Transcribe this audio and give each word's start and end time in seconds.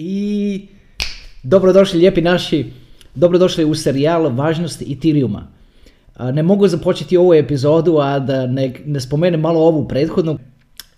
I 0.00 0.66
dobrodošli 1.42 1.98
lijepi 1.98 2.20
naši, 2.22 2.66
dobrodošli 3.14 3.64
u 3.64 3.74
serijal 3.74 4.28
Važnost 4.34 4.82
Ethereuma. 4.82 5.48
Ne 6.32 6.42
mogu 6.42 6.68
započeti 6.68 7.16
ovu 7.16 7.34
epizodu, 7.34 7.96
a 7.98 8.18
da 8.18 8.46
ne, 8.46 8.74
ne 8.86 9.00
spomenem 9.00 9.40
malo 9.40 9.60
ovu 9.60 9.88
prethodnu. 9.88 10.38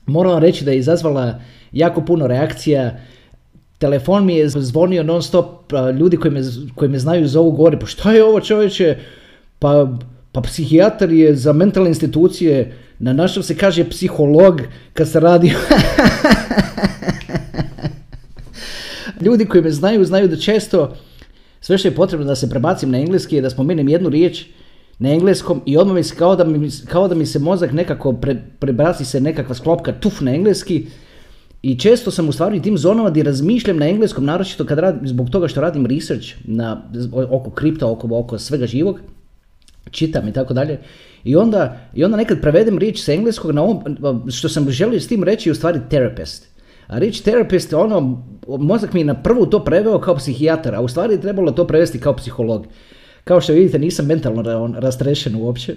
Moram 0.06 0.32
vam 0.32 0.42
reći 0.42 0.64
da 0.64 0.70
je 0.70 0.78
izazvala 0.78 1.40
jako 1.72 2.04
puno 2.04 2.26
reakcija. 2.26 2.98
Telefon 3.78 4.26
mi 4.26 4.36
je 4.36 4.48
zvonio 4.48 5.02
non 5.02 5.22
stop, 5.22 5.72
ljudi 5.98 6.16
koji 6.16 6.34
me, 6.34 6.40
koji 6.74 6.88
me 6.90 6.98
znaju 6.98 7.28
zovu 7.28 7.50
govore, 7.50 7.78
pa 7.78 7.86
šta 7.86 8.12
je 8.12 8.24
ovo 8.24 8.40
čovječe? 8.40 8.98
Pa, 9.58 9.96
pa 10.32 10.40
psihijatar 10.40 11.12
je 11.12 11.36
za 11.36 11.52
mentalne 11.52 11.88
institucije, 11.88 12.76
na 12.98 13.12
našem 13.12 13.42
se 13.42 13.56
kaže 13.56 13.88
psiholog 13.90 14.60
kad 14.92 15.08
se 15.08 15.20
radi 15.20 15.52
Ljudi 19.20 19.46
koji 19.46 19.62
me 19.62 19.70
znaju, 19.70 20.04
znaju 20.04 20.28
da 20.28 20.36
često 20.36 20.96
sve 21.60 21.78
što 21.78 21.88
je 21.88 21.94
potrebno 21.94 22.26
da 22.26 22.34
se 22.34 22.50
prebacim 22.50 22.90
na 22.90 22.98
engleski 22.98 23.36
je 23.36 23.42
da 23.42 23.50
spomenem 23.50 23.88
jednu 23.88 24.08
riječ 24.08 24.44
na 24.98 25.10
engleskom 25.10 25.62
i 25.66 25.76
odmah 25.76 25.94
mi 25.94 26.02
se 26.02 26.14
kao 26.16 26.36
da 26.36 26.44
mi, 26.44 26.70
kao 26.88 27.08
da 27.08 27.14
mi 27.14 27.26
se 27.26 27.38
mozak 27.38 27.72
nekako 27.72 28.12
pre, 28.12 28.36
prebaci 28.58 29.04
se 29.04 29.20
nekakva 29.20 29.54
sklopka 29.54 29.92
tuf 29.92 30.20
na 30.20 30.34
engleski 30.34 30.86
i 31.62 31.78
često 31.78 32.10
sam 32.10 32.28
u 32.28 32.32
stvari 32.32 32.62
tim 32.62 32.78
zonama 32.78 33.10
gdje 33.10 33.22
razmišljam 33.22 33.76
na 33.76 33.88
engleskom, 33.88 34.24
naročito 34.24 34.64
kad 34.64 34.78
radim, 34.78 35.08
zbog 35.08 35.30
toga 35.30 35.48
što 35.48 35.60
radim 35.60 35.86
research 35.86 36.26
na, 36.44 36.82
oko 37.30 37.50
kripta, 37.50 37.86
oko, 37.86 38.08
oko 38.10 38.38
svega 38.38 38.66
živog, 38.66 39.00
čitam 39.90 40.28
i 40.28 40.32
tako 40.32 40.54
dalje. 40.54 40.78
I 41.24 41.36
onda, 41.36 41.78
I 41.94 42.04
onda 42.04 42.16
nekad 42.16 42.40
prevedem 42.40 42.78
riječ 42.78 43.00
s 43.00 43.08
engleskog 43.08 43.52
na 43.52 43.62
ovom, 43.62 43.82
što 44.30 44.48
sam 44.48 44.70
želio 44.70 45.00
s 45.00 45.08
tim 45.08 45.24
reći 45.24 45.48
je 45.48 45.52
u 45.52 45.54
stvari 45.54 45.80
therapist. 45.88 46.48
A 46.90 46.98
riječ 46.98 47.20
therapist, 47.20 47.72
ono, 47.72 48.22
mozak 48.48 48.92
mi 48.92 49.00
je 49.00 49.04
na 49.04 49.22
prvu 49.22 49.46
to 49.46 49.64
preveo 49.64 50.00
kao 50.00 50.16
psihijatar, 50.16 50.74
a 50.74 50.80
u 50.80 50.88
stvari 50.88 51.14
je 51.14 51.20
trebalo 51.20 51.52
to 51.52 51.66
prevesti 51.66 52.00
kao 52.00 52.16
psiholog. 52.16 52.66
Kao 53.24 53.40
što 53.40 53.52
vidite, 53.52 53.78
nisam 53.78 54.06
mentalno 54.06 54.42
ra- 54.42 54.78
rastrešen 54.78 55.34
uopće. 55.34 55.76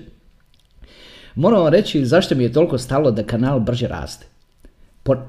Moram 1.36 1.62
vam 1.62 1.74
reći 1.74 2.06
zašto 2.06 2.36
mi 2.36 2.44
je 2.44 2.54
toliko 2.54 2.78
stalo 2.78 3.12
da 3.12 3.24
kanal 3.24 3.60
brže 3.60 3.88
raste. 3.88 4.26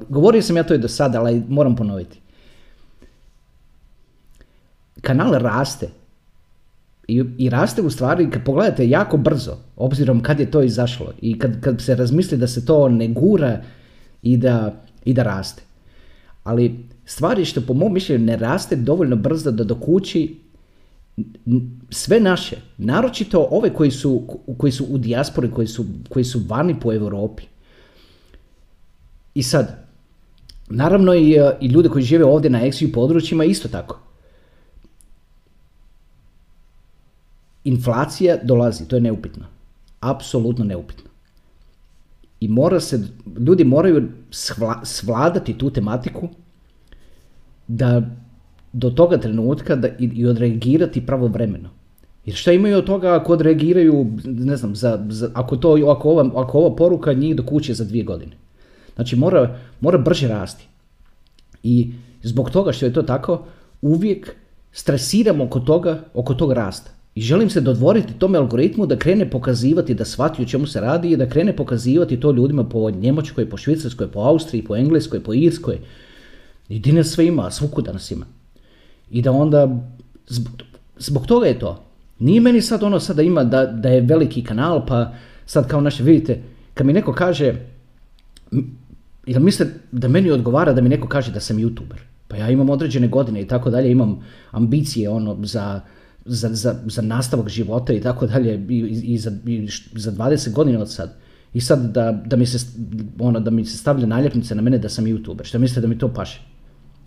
Govorio 0.08 0.42
sam 0.42 0.56
ja 0.56 0.62
to 0.62 0.75
i 0.75 0.78
do 0.78 0.89
sada, 0.89 1.20
ali 1.20 1.42
moram 1.48 1.77
ponoviti. 1.77 2.19
Kanal 5.01 5.33
raste. 5.33 5.89
I, 7.08 7.25
I 7.39 7.51
raste 7.51 7.83
u 7.83 7.91
stvari, 7.91 8.30
kad 8.30 8.45
pogledate, 8.45 8.89
jako 8.89 9.17
brzo, 9.17 9.56
obzirom 9.77 10.23
kad 10.23 10.41
je 10.41 10.51
to 10.51 10.62
izašlo. 10.62 11.12
I 11.20 11.39
kad, 11.39 11.61
kad 11.61 11.80
se 11.80 11.95
razmisli 11.95 12.39
da 12.39 12.47
se 12.47 12.67
to 12.67 12.89
ne 12.89 13.08
gura 13.08 13.61
i 14.23 14.36
da, 14.36 14.73
i 15.05 15.14
da 15.14 15.23
raste. 15.23 15.62
Ali 16.45 16.89
stvari 17.05 17.45
što 17.45 17.61
po 17.61 17.75
mom 17.75 17.92
mišljenju 17.92 18.25
ne 18.25 18.37
raste 18.37 18.77
dovoljno 18.77 19.17
brzo 19.17 19.50
da 19.50 19.64
dokući 19.64 20.41
sve 21.91 22.20
naše, 22.20 22.56
naročito 22.78 23.48
ove 23.51 23.75
koji 23.75 23.91
su, 23.91 24.23
koji 24.59 24.73
su 24.73 24.84
u 24.84 24.98
dijaspori, 24.98 25.51
koji 25.51 25.67
su, 25.67 25.84
koji 26.09 26.25
su 26.25 26.41
vani 26.48 26.81
po 26.81 26.92
Europi. 26.92 27.42
I 29.34 29.42
sad, 29.42 29.86
naravno 30.69 31.14
i, 31.14 31.36
i 31.61 31.67
ljude 31.67 31.89
koji 31.89 32.05
žive 32.05 32.25
ovdje 32.25 32.51
na 32.51 32.61
XU 32.61 32.92
područjima 32.92 33.45
isto 33.45 33.69
tako. 33.69 34.01
Inflacija 37.64 38.36
dolazi, 38.42 38.89
to 38.89 38.97
je 38.97 39.01
neupitno. 39.01 39.47
Apsolutno 40.01 40.64
neupitno. 40.64 41.14
I 42.45 42.48
mora 42.48 42.81
se, 42.81 43.00
ljudi 43.47 43.64
moraju 43.64 44.09
svla- 44.31 44.84
svladati 44.84 45.59
tu 45.59 45.70
tematiku 45.70 46.28
da 47.69 48.03
do 48.73 48.91
toga 48.91 49.19
trenutka 49.19 49.77
da, 49.77 49.89
i, 49.89 50.11
i 50.14 50.27
odreagirati 50.27 51.06
pravovremeno. 51.06 51.70
Jer 52.25 52.36
šta 52.36 52.53
imaju 52.53 52.78
od 52.78 52.86
toga 52.86 53.14
ako 53.14 53.33
odreagiraju, 53.33 54.06
ne 54.25 54.56
znam, 54.56 54.74
za, 54.77 55.07
za, 55.08 55.30
ako, 55.35 55.57
to, 55.57 55.74
ako, 55.91 56.11
ova, 56.11 56.30
ako 56.42 56.58
ova 56.58 56.77
poruka 56.77 57.13
njih 57.13 57.36
do 57.36 57.42
kuće 57.42 57.74
za 57.74 57.85
dvije 57.85 58.05
godine. 58.05 58.33
Znači 58.95 59.17
mora, 59.17 59.58
mora 59.80 59.98
brže 59.98 60.29
rasti. 60.29 60.67
I 61.63 61.92
zbog 62.23 62.51
toga 62.51 62.73
što 62.73 62.86
je 62.86 62.92
to 62.92 63.02
tako, 63.02 63.45
uvijek 63.83 64.35
stresiram 64.73 65.41
oko 65.41 65.61
toga, 65.61 66.05
oko 66.14 66.35
tog 66.35 66.52
rasta. 66.52 66.91
I 67.14 67.20
želim 67.20 67.51
se 67.51 67.61
dodvoriti 67.61 68.14
tome 68.19 68.39
algoritmu 68.39 68.86
da 68.86 68.98
krene 68.98 69.30
pokazivati, 69.30 69.95
da 69.95 70.05
shvati 70.05 70.42
o 70.42 70.47
čemu 70.47 70.67
se 70.67 70.80
radi 70.80 71.11
i 71.11 71.17
da 71.17 71.29
krene 71.29 71.57
pokazivati 71.57 72.20
to 72.20 72.33
ljudima 72.33 72.64
po 72.64 72.91
Njemačkoj, 72.91 73.51
po 73.51 73.57
Švicarskoj, 73.57 74.08
po 74.08 74.20
Austriji, 74.20 74.64
po 74.64 74.77
Engleskoj, 74.77 75.20
po 75.20 75.35
Irskoj. 75.35 75.79
I 76.69 76.79
di 76.79 76.92
nas 76.92 77.07
sve 77.07 77.27
ima, 77.27 77.51
svukuda 77.51 77.92
nas 77.92 78.11
ima. 78.11 78.27
I 79.11 79.23
da 79.23 79.33
onda, 79.33 79.69
zbog, 80.27 80.53
zbog 80.98 81.27
toga 81.27 81.47
je 81.47 81.58
to. 81.58 81.85
Nije 82.19 82.41
meni 82.41 82.61
sad 82.61 82.83
ono 82.83 83.01
sad 83.01 83.17
da 83.17 83.23
ima, 83.23 83.45
da, 83.45 83.67
da 83.67 83.89
je 83.89 84.01
veliki 84.01 84.45
kanal, 84.45 84.86
pa 84.86 85.13
sad 85.47 85.69
kao 85.69 85.80
naše, 85.80 86.03
vidite, 86.03 86.42
kad 86.74 86.86
mi 86.86 86.92
neko 86.92 87.13
kaže, 87.13 87.55
jel 89.27 89.42
misle 89.42 89.67
da 89.92 90.08
meni 90.08 90.30
odgovara 90.30 90.73
da 90.73 90.80
mi 90.80 90.89
neko 90.89 91.08
kaže 91.08 91.33
da 91.33 91.41
sam 91.41 91.57
youtuber? 91.57 92.01
Pa 92.29 92.36
ja 92.36 92.51
imam 92.51 92.70
određene 92.70 93.08
godine 93.08 93.42
i 93.42 93.48
tako 93.48 93.70
dalje, 93.70 93.91
imam 93.91 94.24
ambicije 94.51 95.08
ono 95.08 95.36
za, 95.42 95.80
za, 96.24 96.48
za, 96.48 96.74
za 96.86 97.02
nastavak 97.02 97.48
života 97.48 97.92
i 97.92 98.01
tako 98.01 98.27
dalje 98.27 98.67
i, 98.68 98.79
i, 99.05 99.18
za, 99.18 99.33
i 99.46 99.68
za 99.95 100.12
20 100.12 100.52
godina 100.52 100.80
od 100.80 100.92
sad. 100.92 101.17
I 101.55 101.61
sad 101.61 101.92
da, 101.92 102.23
da, 102.27 102.36
mi 102.36 102.46
se, 102.46 102.67
ono, 103.18 103.40
da 103.40 103.51
mi 103.51 103.64
se 103.64 103.79
stavlja 103.79 104.07
naljepnice 104.07 104.55
na 104.55 104.62
mene 104.62 104.79
da 104.79 104.89
sam 104.89 105.05
youtuber. 105.05 105.45
Što 105.45 105.58
mislite 105.58 105.80
da 105.80 105.86
mi 105.86 105.98
to 105.98 106.08
paše? 106.08 106.40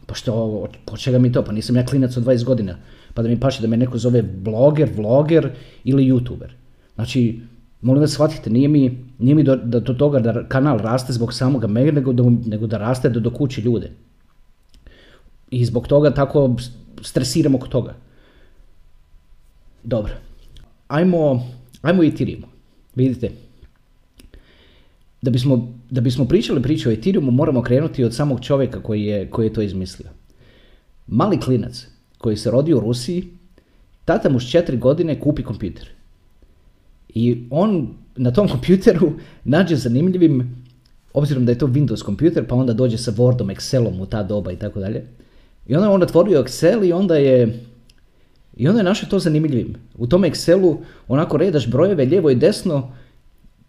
Pa 0.06 0.16
što, 0.16 0.68
po 0.86 0.98
čega 0.98 1.20
mi 1.20 1.32
to? 1.32 1.44
Pa 1.44 1.52
nisam 1.52 1.76
ja 1.76 1.86
klinac 1.86 2.18
od 2.18 2.24
20 2.24 2.44
godina. 2.44 2.76
Pa 3.14 3.22
da 3.22 3.30
mi 3.30 3.40
paše 3.40 3.62
da 3.62 3.68
me 3.68 3.78
neko 3.78 3.98
zove 3.98 4.22
bloger, 4.22 4.90
vloger 4.96 5.50
ili 5.84 6.12
youtuber. 6.12 6.50
Znači, 6.96 7.42
molim 7.82 8.02
vas 8.02 8.12
shvatite, 8.12 8.50
nije 8.50 8.68
mi, 8.68 9.06
nije 9.20 9.36
mi 9.36 9.44
do, 9.44 9.56
da 9.56 9.80
do 9.80 9.94
toga 9.94 10.20
da 10.20 10.48
kanal 10.48 10.78
raste 10.78 11.14
zbog 11.14 11.34
samoga 11.34 11.68
mene, 11.68 11.92
nego, 11.92 12.14
da, 12.14 12.24
nego 12.46 12.68
da 12.68 12.78
raste 12.78 13.10
do, 13.10 13.32
kući 13.32 13.62
ljude. 13.62 13.92
I 15.52 15.66
zbog 15.66 15.88
toga 15.88 16.14
tako 16.14 16.56
s- 16.60 16.70
stresiram 17.02 17.56
oko 17.56 17.68
toga. 17.68 17.96
Dobro. 19.88 20.14
Ajmo, 20.88 21.48
ajmo 21.82 22.04
Ethereum. 22.04 22.44
Vidite, 22.96 23.32
da 25.22 25.32
bismo, 25.32 25.74
da 25.90 26.02
bismo 26.02 26.26
pričali 26.26 26.62
priču 26.62 26.90
o 26.90 26.92
Ethereumu 26.92 27.32
moramo 27.32 27.62
krenuti 27.62 28.04
od 28.04 28.16
samog 28.16 28.42
čovjeka 28.42 28.84
koji 28.84 29.04
je, 29.04 29.30
koji 29.30 29.46
je 29.46 29.54
to 29.54 29.62
izmislio. 29.62 30.10
Mali 31.08 31.40
klinac 31.40 31.88
koji 32.18 32.38
se 32.38 32.52
rodio 32.52 32.78
u 32.78 32.80
Rusiji, 32.80 33.28
tata 34.06 34.30
mu 34.30 34.40
s 34.40 34.52
četiri 34.52 34.78
godine 34.78 35.20
kupi 35.20 35.44
kompjuter. 35.44 35.90
I 37.10 37.44
on 37.50 37.94
na 38.16 38.32
tom 38.32 38.48
kompjuteru 38.48 39.12
nađe 39.44 39.76
zanimljivim, 39.76 40.66
obzirom 41.14 41.46
da 41.46 41.52
je 41.52 41.58
to 41.58 41.68
Windows 41.68 42.04
kompjuter, 42.04 42.48
pa 42.48 42.56
onda 42.56 42.74
dođe 42.74 42.98
sa 42.98 43.12
Wordom, 43.12 43.56
Excelom 43.56 44.02
u 44.02 44.06
ta 44.06 44.24
doba 44.24 44.52
i 44.52 44.60
tako 44.60 44.80
dalje. 44.80 45.06
I 45.68 45.76
onda 45.76 45.88
je 45.88 45.94
on 45.94 46.04
otvorio 46.04 46.44
Excel 46.44 46.88
i 46.88 46.94
onda 46.94 47.16
je 47.16 47.64
i 48.58 48.68
onda 48.68 48.80
je 48.80 48.84
našao 48.84 49.10
to 49.10 49.20
zanimljivim. 49.20 49.76
U 49.98 50.08
tom 50.08 50.24
Excelu 50.24 50.78
onako 51.08 51.38
redaš 51.38 51.68
brojeve 51.68 52.06
lijevo 52.06 52.30
i 52.30 52.36
desno 52.36 52.92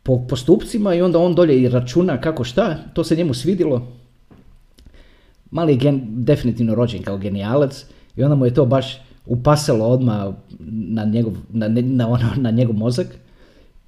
po 0.02 0.26
postupcima 0.28 0.94
i 0.94 1.02
onda 1.02 1.18
on 1.18 1.34
dolje 1.34 1.62
i 1.62 1.68
računa 1.68 2.20
kako 2.20 2.44
šta, 2.44 2.76
to 2.94 3.04
se 3.04 3.16
njemu 3.16 3.34
svidilo. 3.34 3.92
Mali 5.50 5.78
je 5.82 6.00
definitivno 6.02 6.74
rođen 6.74 7.02
kao 7.02 7.18
genijalac 7.18 7.84
i 8.16 8.22
onda 8.22 8.36
mu 8.36 8.44
je 8.44 8.54
to 8.54 8.66
baš 8.66 9.00
upasalo 9.26 9.86
odmah 9.86 10.34
na 10.68 11.04
njegov, 11.04 11.32
na, 11.52 11.68
na, 11.68 12.08
ono, 12.08 12.30
na 12.36 12.50
njegov 12.50 12.76
mozak. 12.76 13.06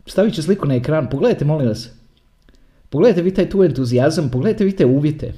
Stavit 0.07 0.35
ću 0.35 0.43
sliku 0.43 0.67
na 0.67 0.75
ekran, 0.75 1.11
pogledajte 1.11 1.45
molim 1.45 1.69
vas. 1.69 1.91
Pogledajte 2.91 3.23
vi 3.23 3.35
taj 3.35 3.51
tu 3.51 3.63
entuzijazam, 3.63 4.31
pogledajte 4.31 4.65
vi 4.65 4.77
te 4.77 4.87
uvjete 4.87 5.33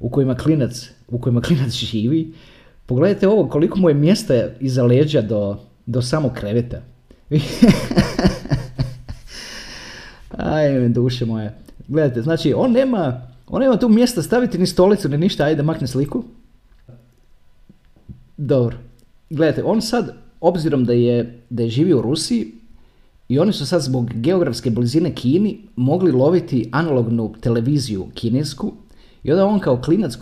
u 0.00 0.10
kojima 0.10 0.34
klinac, 0.34 0.90
u 1.08 1.18
kojima 1.18 1.40
klinac 1.40 1.72
živi. 1.72 2.32
Pogledajte 2.86 3.28
ovo 3.28 3.48
koliko 3.48 3.78
mu 3.78 3.88
je 3.88 3.94
mjesta 3.94 4.34
iza 4.60 4.82
leđa 4.82 5.20
do, 5.20 5.58
do 5.86 6.02
samog 6.02 6.32
kreveta. 6.32 6.82
Aj, 10.30 10.88
duše 10.88 11.24
moje. 11.24 11.54
Gledajte, 11.88 12.22
znači 12.22 12.54
on 12.56 12.72
nema, 12.72 13.20
on 13.46 13.60
nema 13.62 13.76
tu 13.76 13.88
mjesta 13.88 14.22
staviti 14.22 14.58
ni 14.58 14.66
stolicu 14.66 15.08
ni 15.08 15.18
ništa, 15.18 15.44
ajde 15.44 15.62
makne 15.62 15.86
sliku. 15.86 16.24
Dobro. 18.36 18.76
Gledajte, 19.30 19.62
on 19.64 19.82
sad, 19.82 20.14
obzirom 20.40 20.84
da 20.84 20.92
je, 20.92 21.40
da 21.50 21.62
je 21.62 21.68
živio 21.68 21.98
u 21.98 22.02
Rusiji, 22.02 22.52
i 23.28 23.38
oni 23.38 23.52
su 23.52 23.66
sad 23.66 23.82
zbog 23.82 24.10
geografske 24.14 24.70
blizine 24.70 25.14
Kini 25.14 25.58
mogli 25.76 26.12
loviti 26.12 26.68
analognu 26.72 27.34
televiziju 27.40 28.06
kinesku 28.14 28.72
i 29.22 29.32
onda 29.32 29.46
on 29.46 29.60
kao 29.60 29.80
klinac, 29.80 30.16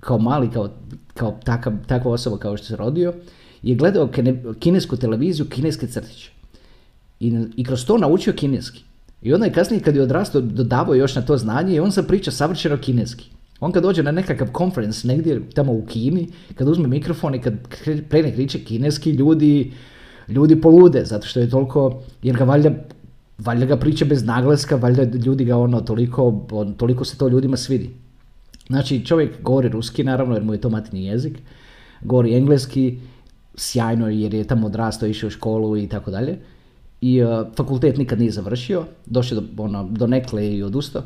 kao 0.00 0.18
mali, 0.18 0.50
kao, 0.50 0.70
kao 1.14 1.38
takav, 1.44 1.72
takva 1.86 2.12
osoba 2.12 2.38
kao 2.38 2.56
što 2.56 2.66
se 2.66 2.76
rodio, 2.76 3.14
je 3.62 3.74
gledao 3.74 4.10
kinesku 4.58 4.96
televiziju, 4.96 5.46
kineske 5.48 5.86
crtiće. 5.86 6.30
I, 7.20 7.46
I 7.56 7.64
kroz 7.64 7.84
to 7.86 7.98
naučio 7.98 8.32
kineski. 8.32 8.84
I 9.22 9.34
onda 9.34 9.46
je 9.46 9.52
kasnije 9.52 9.82
kad 9.82 9.96
je 9.96 10.02
odrastao 10.02 10.40
dodavao 10.40 10.94
još 10.94 11.14
na 11.14 11.22
to 11.22 11.36
znanje 11.36 11.74
i 11.74 11.80
on 11.80 11.92
sad 11.92 12.06
priča 12.06 12.30
savršeno 12.30 12.76
kineski. 12.76 13.30
On 13.60 13.72
kad 13.72 13.82
dođe 13.82 14.02
na 14.02 14.10
nekakav 14.10 14.48
conference 14.58 15.08
negdje 15.08 15.40
tamo 15.54 15.72
u 15.72 15.84
Kini, 15.86 16.28
kad 16.54 16.68
uzme 16.68 16.88
mikrofon 16.88 17.34
i 17.34 17.40
kad 17.40 17.54
krene 18.08 18.32
kriče 18.34 18.64
kineski, 18.64 19.10
ljudi, 19.10 19.72
ljudi 20.28 20.60
polude, 20.60 21.04
zato 21.04 21.26
što 21.26 21.40
je 21.40 21.50
toliko, 21.50 22.02
jer 22.22 22.36
ga 22.36 22.44
valjda, 22.44 22.70
valjda 23.38 23.66
ga 23.66 23.76
priča 23.76 24.04
bez 24.04 24.24
naglaska, 24.24 24.76
valjda 24.76 25.02
ljudi 25.18 25.44
ga 25.44 25.56
ono, 25.56 25.80
toliko, 25.80 26.46
on, 26.50 26.74
toliko 26.74 27.04
se 27.04 27.18
to 27.18 27.28
ljudima 27.28 27.56
svidi. 27.56 27.90
Znači 28.66 29.04
čovjek 29.06 29.42
govori 29.42 29.68
ruski 29.68 30.04
naravno 30.04 30.34
jer 30.34 30.44
mu 30.44 30.52
je 30.52 30.60
to 30.60 30.70
matini 30.70 31.04
jezik, 31.04 31.38
govori 32.02 32.36
engleski, 32.36 32.98
sjajno 33.54 34.08
jer 34.08 34.34
je 34.34 34.44
tamo 34.44 34.66
odrastao, 34.66 35.08
išao 35.08 35.28
u 35.28 35.30
školu 35.30 35.76
i 35.76 35.88
tako 35.88 36.10
dalje. 36.10 36.38
I 37.00 37.22
uh, 37.22 37.46
fakultet 37.56 37.96
nikad 37.96 38.18
nije 38.18 38.30
završio, 38.30 38.84
došao 39.06 39.40
do, 39.40 39.62
ono, 39.62 39.84
do 39.84 40.06
nekle 40.06 40.54
i 40.54 40.62
odustao. 40.62 41.02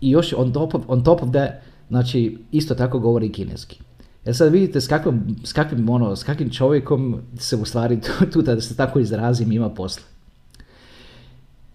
I 0.00 0.10
još 0.10 0.32
on 0.36 0.52
top 0.52 0.74
of, 0.74 0.82
on 0.88 1.04
top 1.04 1.22
of 1.22 1.28
that, 1.30 1.50
znači 1.88 2.38
isto 2.52 2.74
tako 2.74 2.98
govori 2.98 3.32
kineski. 3.32 3.80
Jer 4.24 4.36
sad 4.36 4.52
vidite 4.52 4.80
s 4.80 4.88
kakvim, 4.88 5.36
s 5.44 5.52
kakvim, 5.52 5.88
ono, 5.88 6.16
s 6.16 6.24
kakvim 6.24 6.50
čovjekom 6.50 7.20
se 7.38 7.56
u 7.56 7.64
stvari 7.64 8.00
tu 8.32 8.42
da 8.42 8.60
se 8.60 8.76
tako 8.76 8.98
izrazim 8.98 9.52
ima 9.52 9.70
posla. 9.70 10.04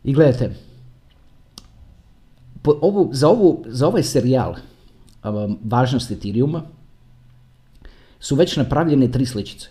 I 0.03 0.13
gledajte, 0.13 0.55
po 2.61 2.77
ovu, 2.81 3.09
za, 3.13 3.29
ovu, 3.29 3.63
za 3.67 3.87
ovaj 3.87 4.03
serijal 4.03 4.55
važnosti 5.63 6.13
Ethereuma 6.13 6.61
su 8.19 8.35
već 8.35 8.57
napravljene 8.57 9.11
tri 9.11 9.25
sličice. 9.25 9.67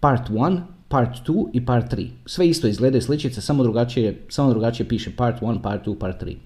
Part 0.00 0.30
1, 0.30 0.60
Part 0.88 1.28
2 1.28 1.48
i 1.52 1.66
Part 1.66 1.92
3. 1.92 2.08
Sve 2.26 2.48
isto 2.48 2.66
izgledaju 2.66 3.02
sličice, 3.02 3.40
samo 3.40 3.62
drugačije, 3.62 4.26
samo 4.28 4.50
drugačije 4.50 4.88
piše 4.88 5.16
Part 5.16 5.40
1, 5.40 5.62
Part 5.62 5.86
2, 5.86 5.98
Part 5.98 6.22
3. 6.22 6.36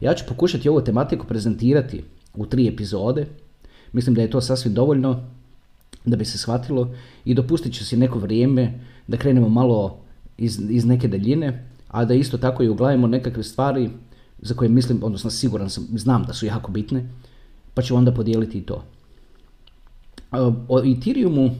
Ja 0.00 0.14
ću 0.14 0.24
pokušati 0.28 0.68
ovu 0.68 0.80
tematiku 0.80 1.26
prezentirati 1.26 2.04
u 2.34 2.46
tri 2.46 2.68
epizode. 2.68 3.26
Mislim 3.92 4.14
da 4.14 4.22
je 4.22 4.30
to 4.30 4.40
sasvim 4.40 4.74
dovoljno 4.74 5.24
da 6.04 6.16
bi 6.16 6.24
se 6.24 6.38
shvatilo 6.38 6.94
i 7.24 7.34
dopustit 7.34 7.74
ću 7.74 7.84
si 7.84 7.96
neko 7.96 8.18
vrijeme 8.18 8.80
da 9.06 9.16
krenemo 9.16 9.48
malo 9.48 9.98
iz, 10.38 10.60
iz 10.70 10.84
neke 10.84 11.08
daljine, 11.08 11.66
a 11.88 12.04
da 12.04 12.14
isto 12.14 12.38
tako 12.38 12.62
i 12.62 12.68
uglavimo 12.68 13.06
nekakve 13.06 13.42
stvari 13.42 13.90
za 14.38 14.54
koje 14.54 14.68
mislim, 14.68 14.98
odnosno 15.02 15.30
siguran 15.30 15.70
sam, 15.70 15.86
znam 15.94 16.24
da 16.24 16.32
su 16.32 16.46
jako 16.46 16.72
bitne, 16.72 17.08
pa 17.74 17.82
ću 17.82 17.96
onda 17.96 18.12
podijeliti 18.12 18.58
i 18.58 18.62
to. 18.62 18.84
O 20.68 20.82
Ethereumu 20.84 21.50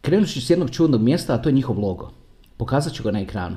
krenut 0.00 0.28
ću 0.28 0.40
s 0.40 0.50
jednog 0.50 0.70
čudnog 0.70 1.00
mjesta, 1.00 1.34
a 1.34 1.42
to 1.42 1.48
je 1.48 1.52
njihov 1.52 1.80
logo. 1.80 2.10
Pokazat 2.56 2.92
ću 2.92 3.02
ga 3.02 3.10
na 3.10 3.20
ekranu. 3.20 3.56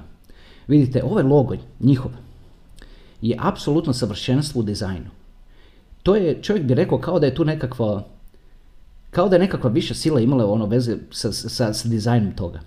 Vidite, 0.68 1.03
ovaj 1.03 1.24
logo, 1.24 1.56
njihov, 1.80 2.12
je 3.21 3.38
apsolutno 3.39 3.94
savršenstvo 3.94 4.59
u 4.59 4.63
dizajnu. 4.63 5.09
To 6.03 6.15
je, 6.15 6.42
čovjek 6.42 6.65
bi 6.65 6.74
rekao 6.74 6.98
kao 6.98 7.19
da 7.19 7.25
je 7.25 7.36
tu 7.36 7.45
nekakva, 7.45 8.03
kao 9.12 9.30
da 9.30 9.36
je 9.36 9.39
nekakva 9.39 9.69
viša 9.69 9.94
sila 9.94 10.19
imala 10.19 10.51
ono 10.51 10.65
veze 10.65 10.98
sa, 11.12 11.31
sa, 11.31 11.74
sa 11.74 11.89
dizajnom 11.89 12.36
toga. 12.36 12.59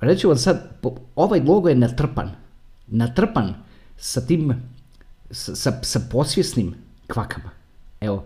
Reći 0.00 0.26
vam 0.26 0.36
sad, 0.36 0.80
ovaj 1.16 1.40
logo 1.40 1.68
je 1.68 1.74
natrpan, 1.74 2.30
natrpan 2.86 3.54
sa 3.96 4.20
tim, 4.20 4.62
sa, 5.30 5.72
sa 5.82 6.00
posvjesnim 6.10 6.74
kvakama. 7.10 7.50
Evo, 8.00 8.24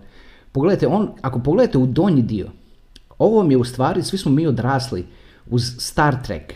pogledajte, 0.53 0.87
on, 0.87 1.13
ako 1.23 1.39
pogledate 1.39 1.79
u 1.79 1.87
donji 1.87 2.23
dio, 2.23 2.51
ovo 3.19 3.43
mi 3.43 3.55
je 3.55 3.59
u 3.59 3.65
stvari, 3.65 4.03
svi 4.03 4.19
smo 4.19 4.33
mi 4.33 4.47
odrasli 4.47 5.07
uz 5.47 5.63
Star 5.79 6.23
Trek, 6.23 6.55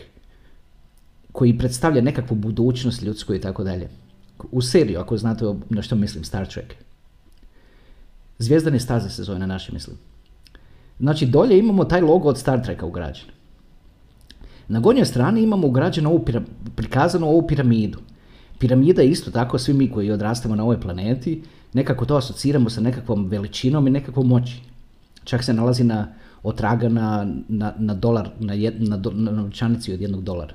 koji 1.31 1.57
predstavlja 1.57 2.01
nekakvu 2.01 2.35
budućnost 2.35 3.01
ljudsku 3.01 3.33
i 3.33 3.41
tako 3.41 3.63
dalje. 3.63 3.89
U 4.51 4.61
seriju, 4.61 4.99
ako 4.99 5.17
znate 5.17 5.45
na 5.69 5.81
što 5.81 5.95
mislim, 5.95 6.23
Star 6.23 6.47
Trek. 6.47 6.75
Zvijezdane 8.39 8.79
staze 8.79 9.09
se 9.09 9.23
zove 9.23 9.39
na 9.39 9.45
naše, 9.45 9.73
mislim. 9.73 9.97
Znači, 10.99 11.25
dolje 11.25 11.59
imamo 11.59 11.85
taj 11.85 12.01
logo 12.01 12.29
od 12.29 12.37
Star 12.37 12.63
Treka 12.63 12.85
ugrađen. 12.85 13.25
Na 14.67 14.79
gornjoj 14.79 15.05
strani 15.05 15.41
imamo 15.41 15.67
ugrađeno 15.67 16.09
ovu, 16.09 16.25
prikazanu 16.75 17.27
ovu 17.27 17.47
piramidu. 17.47 17.99
Piramida 18.59 19.01
je 19.01 19.09
isto 19.09 19.31
tako, 19.31 19.57
svi 19.57 19.73
mi 19.73 19.91
koji 19.91 20.11
odrastamo 20.11 20.55
na 20.55 20.63
ovoj 20.63 20.81
planeti, 20.81 21.43
nekako 21.73 22.05
to 22.05 22.15
asociramo 22.15 22.69
sa 22.69 22.81
nekakvom 22.81 23.27
veličinom 23.27 23.87
i 23.87 23.91
nekakvom 23.91 24.27
moći. 24.27 24.61
Čak 25.23 25.43
se 25.43 25.53
nalazi 25.53 25.83
na 25.83 26.07
otraga 26.43 26.89
na, 26.89 27.27
na, 27.47 27.73
na 27.77 27.93
dolar, 27.93 28.29
na, 28.39 28.53
jed, 28.53 28.81
na, 28.81 28.97
do, 28.97 29.11
na 29.11 29.31
novčanici 29.31 29.93
od 29.93 30.01
jednog 30.01 30.23
dolara. 30.23 30.53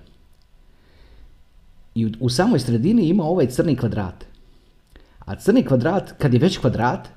I 1.95 2.07
u, 2.07 2.11
u 2.21 2.29
samoj 2.31 2.61
sredini 2.61 3.09
ima 3.09 3.25
ovaj 3.25 3.47
crni 3.47 3.77
kvadrat. 3.77 4.25
A 5.19 5.35
crni 5.35 5.65
kvadrat, 5.67 6.13
kad 6.19 6.35
je 6.35 6.41
već 6.41 6.59
kvadrat, 6.59 7.09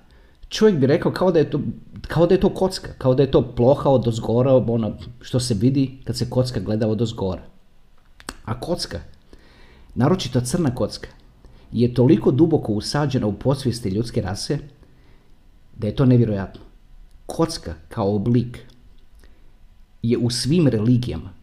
čovjek 0.49 0.77
bi 0.77 0.87
rekao 0.87 1.11
kao 1.11 1.31
da 1.31 1.39
je 1.39 1.49
to, 1.49 1.59
kao 2.07 2.27
da 2.27 2.33
je 2.33 2.39
to 2.39 2.49
kocka, 2.49 2.93
kao 2.97 3.15
da 3.15 3.23
je 3.23 3.31
to 3.31 3.41
ploha 3.55 3.89
od 3.89 4.07
ozgora, 4.07 4.55
ono 4.55 4.97
što 5.21 5.39
se 5.39 5.53
vidi 5.53 5.97
kad 6.03 6.17
se 6.17 6.29
kocka 6.29 6.59
gleda 6.59 6.87
od 6.87 7.01
ozgora. 7.01 7.41
A 8.45 8.59
kocka, 8.59 8.99
naročito 9.95 10.41
crna 10.41 10.75
kocka, 10.75 11.09
je 11.71 11.93
toliko 11.93 12.31
duboko 12.31 12.73
usađena 12.73 13.27
u 13.27 13.33
podsvijesti 13.33 13.89
ljudske 13.89 14.21
rase 14.21 14.59
da 15.77 15.87
je 15.87 15.95
to 15.95 16.05
nevjerojatno. 16.05 16.61
Kocka 17.25 17.73
kao 17.89 18.15
oblik 18.15 18.59
je 20.01 20.17
u 20.17 20.29
svim 20.29 20.67
religijama, 20.67 21.33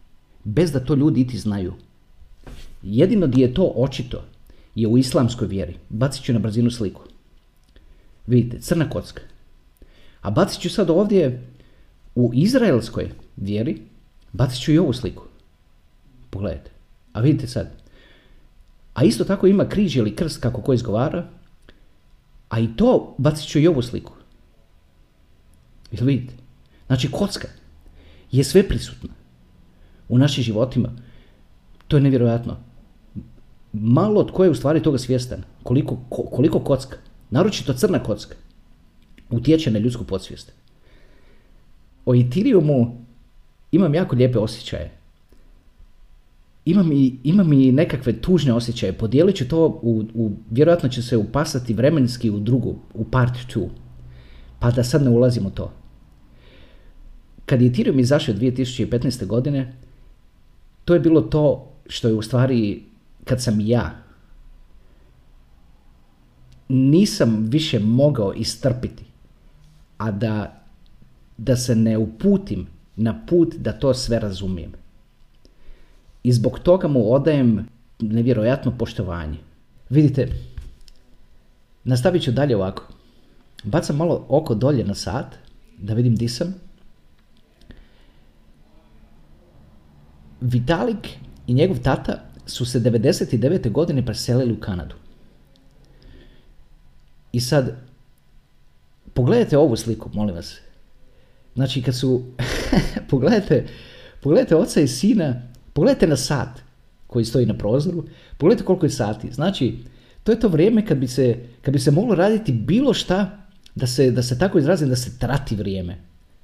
bez 0.43 0.71
da 0.71 0.85
to 0.85 0.95
ljudi 0.95 1.21
iti 1.21 1.37
znaju. 1.37 1.73
Jedino 2.83 3.27
gdje 3.27 3.41
je 3.41 3.53
to 3.53 3.73
očito 3.75 4.23
je 4.75 4.87
u 4.87 4.97
islamskoj 4.97 5.47
vjeri. 5.47 5.77
Bacit 5.89 6.23
ću 6.23 6.33
na 6.33 6.39
brzinu 6.39 6.71
sliku. 6.71 7.01
Vidite, 8.27 8.59
crna 8.59 8.89
kocka. 8.89 9.21
A 10.21 10.31
bacit 10.31 10.61
ću 10.61 10.69
sad 10.69 10.89
ovdje 10.89 11.47
u 12.15 12.31
izraelskoj 12.33 13.11
vjeri, 13.37 13.81
bacit 14.33 14.61
ću 14.61 14.71
i 14.71 14.77
ovu 14.77 14.93
sliku. 14.93 15.23
Pogledajte. 16.29 16.71
A 17.13 17.21
vidite 17.21 17.47
sad, 17.47 17.84
a 18.95 19.03
isto 19.03 19.23
tako 19.23 19.47
ima 19.47 19.69
križ 19.69 19.97
ili 19.97 20.15
krst 20.15 20.41
kako 20.41 20.61
ko 20.61 20.73
izgovara, 20.73 21.27
a 22.49 22.59
i 22.59 22.67
to 22.75 23.15
bacit 23.17 23.49
ću 23.49 23.59
i 23.59 23.67
ovu 23.67 23.81
sliku. 23.81 24.13
Jel 25.91 26.05
vidite? 26.05 26.33
Znači 26.87 27.11
kocka 27.11 27.47
je 28.31 28.43
sve 28.43 28.67
prisutna 28.67 29.13
u 30.09 30.17
našim 30.17 30.43
životima. 30.43 30.89
To 31.87 31.97
je 31.97 32.01
nevjerojatno. 32.01 32.57
Malo 33.73 34.23
tko 34.23 34.43
je 34.43 34.49
u 34.49 34.55
stvari 34.55 34.83
toga 34.83 34.97
svjestan. 34.97 35.43
Koliko, 35.63 35.97
koliko 36.09 36.59
kocka, 36.59 36.97
naročito 37.29 37.73
crna 37.73 38.03
kocka, 38.03 38.35
utječe 39.29 39.71
na 39.71 39.79
ljudsku 39.79 40.03
podsvijest. 40.03 40.53
O 42.05 42.15
Ethereumu 42.15 43.05
imam 43.71 43.95
jako 43.95 44.15
lijepe 44.15 44.39
osjećaje 44.39 45.04
imam 46.65 46.91
i, 46.91 47.19
imam 47.23 47.53
i 47.53 47.71
nekakve 47.71 48.21
tužne 48.21 48.53
osjećaje. 48.53 48.93
Podijelit 48.93 49.35
ću 49.35 49.47
to, 49.47 49.65
u, 49.81 50.03
u, 50.13 50.31
vjerojatno 50.51 50.89
će 50.89 51.01
se 51.01 51.17
upasati 51.17 51.73
vremenski 51.73 52.29
u 52.29 52.39
drugu, 52.39 52.75
u 52.93 53.03
part 53.03 53.33
2. 53.55 53.69
Pa 54.59 54.71
da 54.71 54.83
sad 54.83 55.03
ne 55.03 55.09
ulazim 55.09 55.45
u 55.45 55.49
to. 55.49 55.73
Kad 57.45 57.61
je 57.61 57.67
Ethereum 57.67 57.99
izašao 57.99 58.35
2015. 58.35 59.25
godine, 59.25 59.73
to 60.85 60.93
je 60.93 60.99
bilo 60.99 61.21
to 61.21 61.71
što 61.87 62.07
je 62.07 62.13
u 62.13 62.21
stvari, 62.21 62.83
kad 63.23 63.43
sam 63.43 63.59
ja, 63.61 64.01
nisam 66.69 67.45
više 67.49 67.79
mogao 67.79 68.33
istrpiti, 68.33 69.03
a 69.97 70.11
da, 70.11 70.63
da 71.37 71.55
se 71.55 71.75
ne 71.75 71.97
uputim 71.97 72.67
na 72.95 73.25
put 73.27 73.55
da 73.55 73.71
to 73.71 73.93
sve 73.93 74.19
razumijem 74.19 74.84
i 76.25 76.33
zbog 76.33 76.59
toga 76.59 76.87
mu 76.87 77.13
odajem 77.13 77.67
nevjerojatno 77.99 78.77
poštovanje. 78.77 79.37
Vidite, 79.89 80.27
nastavit 81.83 82.23
ću 82.23 82.31
dalje 82.31 82.55
ovako. 82.55 82.83
Bacam 83.63 83.97
malo 83.97 84.25
oko 84.29 84.55
dolje 84.55 84.83
na 84.83 84.95
sat, 84.95 85.35
da 85.77 85.93
vidim 85.93 86.15
di 86.15 86.27
sam. 86.27 86.55
Vitalik 90.41 91.09
i 91.47 91.53
njegov 91.53 91.77
tata 91.79 92.21
su 92.45 92.65
se 92.65 92.79
99. 92.79 93.71
godine 93.71 94.05
preselili 94.05 94.53
u 94.53 94.59
Kanadu. 94.59 94.95
I 97.31 97.39
sad, 97.39 97.75
pogledajte 99.13 99.57
ovu 99.57 99.75
sliku, 99.75 100.09
molim 100.13 100.35
vas. 100.35 100.57
Znači, 101.55 101.81
kad 101.81 101.95
su, 101.95 102.23
pogledajte, 103.09 103.67
pogledajte 104.21 104.55
oca 104.55 104.81
i 104.81 104.87
sina 104.87 105.54
Pogledajte 105.75 106.07
na 106.07 106.15
sat 106.15 106.63
koji 107.07 107.25
stoji 107.25 107.45
na 107.45 107.53
prozoru, 107.53 108.03
pogledajte 108.37 108.65
koliko 108.65 108.85
je 108.85 108.89
sati. 108.89 109.31
Znači, 109.31 109.77
to 110.23 110.31
je 110.31 110.39
to 110.39 110.47
vrijeme 110.47 110.85
kad 110.85 110.97
bi 110.97 111.07
se, 111.07 111.35
kad 111.61 111.73
bi 111.73 111.79
se 111.79 111.91
moglo 111.91 112.15
raditi 112.15 112.51
bilo 112.51 112.93
šta, 112.93 113.47
da 113.75 113.87
se, 113.87 114.11
da 114.11 114.23
se 114.23 114.39
tako 114.39 114.59
izrazim, 114.59 114.89
da 114.89 114.95
se 114.95 115.19
trati 115.19 115.55
vrijeme. 115.55 115.97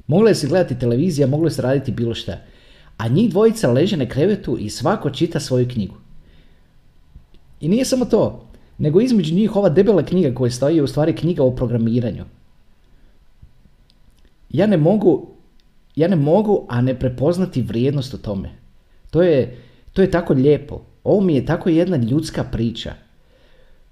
Mogla 0.07 0.29
je 0.29 0.35
se 0.35 0.47
gledati 0.47 0.79
televizija, 0.79 1.27
moglo 1.27 1.47
je 1.47 1.51
se 1.51 1.61
raditi 1.61 1.91
bilo 1.91 2.13
šta. 2.13 2.37
A 2.97 3.07
njih 3.07 3.29
dvojica 3.29 3.71
leže 3.71 3.97
na 3.97 4.05
krevetu 4.05 4.57
i 4.59 4.69
svako 4.69 5.09
čita 5.09 5.39
svoju 5.39 5.67
knjigu. 5.67 5.95
I 7.61 7.69
nije 7.69 7.85
samo 7.85 8.05
to, 8.05 8.47
nego 8.77 9.01
između 9.01 9.35
njih 9.35 9.55
ova 9.55 9.69
debela 9.69 10.03
knjiga 10.05 10.35
koja 10.35 10.51
stoji 10.51 10.75
je 10.75 10.83
u 10.83 10.87
stvari 10.87 11.15
knjiga 11.15 11.43
o 11.43 11.55
programiranju. 11.55 12.25
Ja 14.49 14.67
ne 14.67 14.77
mogu, 14.77 15.27
ja 15.95 16.07
ne 16.07 16.15
mogu, 16.15 16.65
a 16.69 16.81
ne 16.81 16.99
prepoznati 16.99 17.61
vrijednost 17.61 18.13
u 18.13 18.17
tome. 18.17 18.60
To 19.11 19.21
je, 19.21 19.57
to 19.93 20.01
je 20.01 20.11
tako 20.11 20.33
lijepo. 20.33 20.81
Ovo 21.03 21.21
mi 21.21 21.35
je 21.35 21.45
tako 21.45 21.69
jedna 21.69 21.97
ljudska 21.97 22.43
priča. 22.43 22.93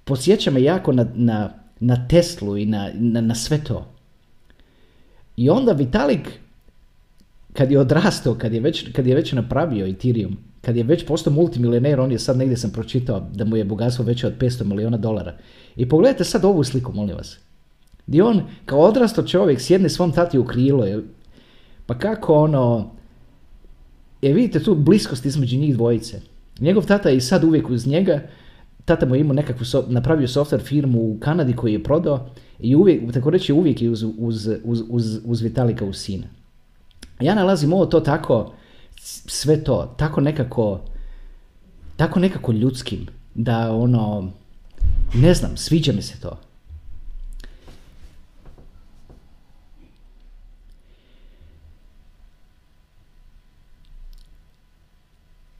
Posjeća 0.04 0.52
me 0.52 0.62
jako 0.62 0.92
na, 0.92 1.06
na, 1.16 1.54
na 1.80 2.08
Teslu 2.08 2.58
i 2.58 2.66
na, 2.66 2.90
na, 2.94 3.22
na 3.22 3.36
sve 3.36 3.64
to. 3.64 3.88
I 5.38 5.50
onda 5.50 5.72
Vitalik, 5.72 6.40
kad 7.54 7.72
je 7.72 7.80
odrastao, 7.80 8.36
kad 8.36 8.54
je 8.54 8.60
već, 8.60 8.92
kad 8.92 9.08
je 9.08 9.16
već 9.16 9.32
napravio 9.32 9.88
Ethereum, 9.88 10.38
kad 10.62 10.76
je 10.76 10.84
već 10.84 11.06
postao 11.06 11.34
multimilioner, 11.34 12.00
on 12.00 12.12
je 12.12 12.20
sad 12.20 12.38
negdje 12.38 12.58
sam 12.58 12.72
pročitao 12.72 13.20
da 13.34 13.46
mu 13.46 13.58
je 13.58 13.66
bogatstvo 13.66 14.06
veće 14.06 14.28
od 14.28 14.38
500 14.38 14.64
milijuna 14.64 14.98
dolara. 14.98 15.38
I 15.76 15.90
pogledajte 15.90 16.24
sad 16.24 16.46
ovu 16.46 16.64
sliku, 16.64 16.94
molim 16.94 17.16
vas. 17.16 17.38
Gdje 18.08 18.24
on 18.24 18.42
kao 18.66 18.80
odrastao 18.80 19.28
čovjek 19.28 19.62
sjedne 19.62 19.90
svom 19.90 20.12
tati 20.12 20.40
u 20.40 20.46
krilo. 20.46 20.86
Pa 21.86 21.98
kako 21.98 22.34
ono... 22.36 22.99
E 24.22 24.34
vidite 24.34 24.64
tu 24.64 24.76
bliskost 24.76 25.26
između 25.26 25.58
njih 25.58 25.76
dvojice. 25.76 26.22
Njegov 26.60 26.86
tata 26.86 27.10
je 27.10 27.18
i 27.18 27.22
sad 27.22 27.44
uvijek 27.44 27.70
uz 27.70 27.88
njega. 27.88 28.22
Tata 28.86 29.06
mu 29.06 29.16
je 29.16 29.22
imao 29.22 29.34
nekakvu, 29.34 29.66
so, 29.66 29.86
napravio 29.88 30.28
software 30.28 30.64
firmu 30.64 31.00
u 31.00 31.18
Kanadi 31.20 31.54
koji 31.54 31.74
je 31.74 31.84
prodao 31.84 32.30
i 32.60 32.76
uvijek, 32.76 33.14
tako 33.14 33.30
reći, 33.30 33.54
uvijek 33.54 33.82
je 33.82 33.90
uz, 33.90 34.04
uz, 34.18 34.50
uz, 34.64 34.84
uz, 34.90 35.20
uz 35.26 35.42
Vitalika 35.42 35.86
u 35.86 35.94
sina. 35.94 36.28
Ja 37.20 37.36
nalazim 37.36 37.74
ovo 37.74 37.86
to 37.86 38.00
tako, 38.00 38.54
sve 39.02 39.64
to, 39.64 39.96
tako 39.98 40.22
nekako, 40.22 40.82
tako 41.96 42.20
nekako 42.20 42.52
ljudskim, 42.52 43.08
da 43.36 43.76
ono, 43.76 44.32
ne 45.14 45.34
znam, 45.34 45.58
sviđa 45.58 45.94
mi 45.94 46.02
se 46.02 46.20
to. 46.20 46.40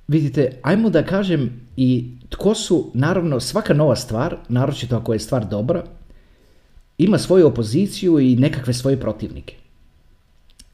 Vidite, 0.10 0.52
ajmo 0.62 0.90
da 0.90 1.04
kažem 1.06 1.50
i 1.78 2.06
tko 2.30 2.56
su, 2.56 2.92
naravno, 2.94 3.40
svaka 3.40 3.74
nova 3.74 3.96
stvar, 3.96 4.36
naročito 4.48 4.98
ako 4.98 5.14
je 5.14 5.20
stvar 5.20 5.50
dobra, 5.50 5.84
ima 6.98 7.18
svoju 7.18 7.48
opoziciju 7.48 8.20
i 8.20 8.36
nekakve 8.36 8.74
svoje 8.74 9.00
protivnike. 9.00 9.56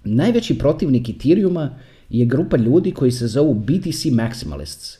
Najveći 0.03 0.57
protivnik 0.57 1.09
Ethereuma 1.09 1.77
je 2.09 2.25
grupa 2.25 2.57
ljudi 2.57 2.91
koji 2.91 3.11
se 3.11 3.27
zovu 3.27 3.53
BTC 3.53 4.05
Maximalists. 4.05 4.97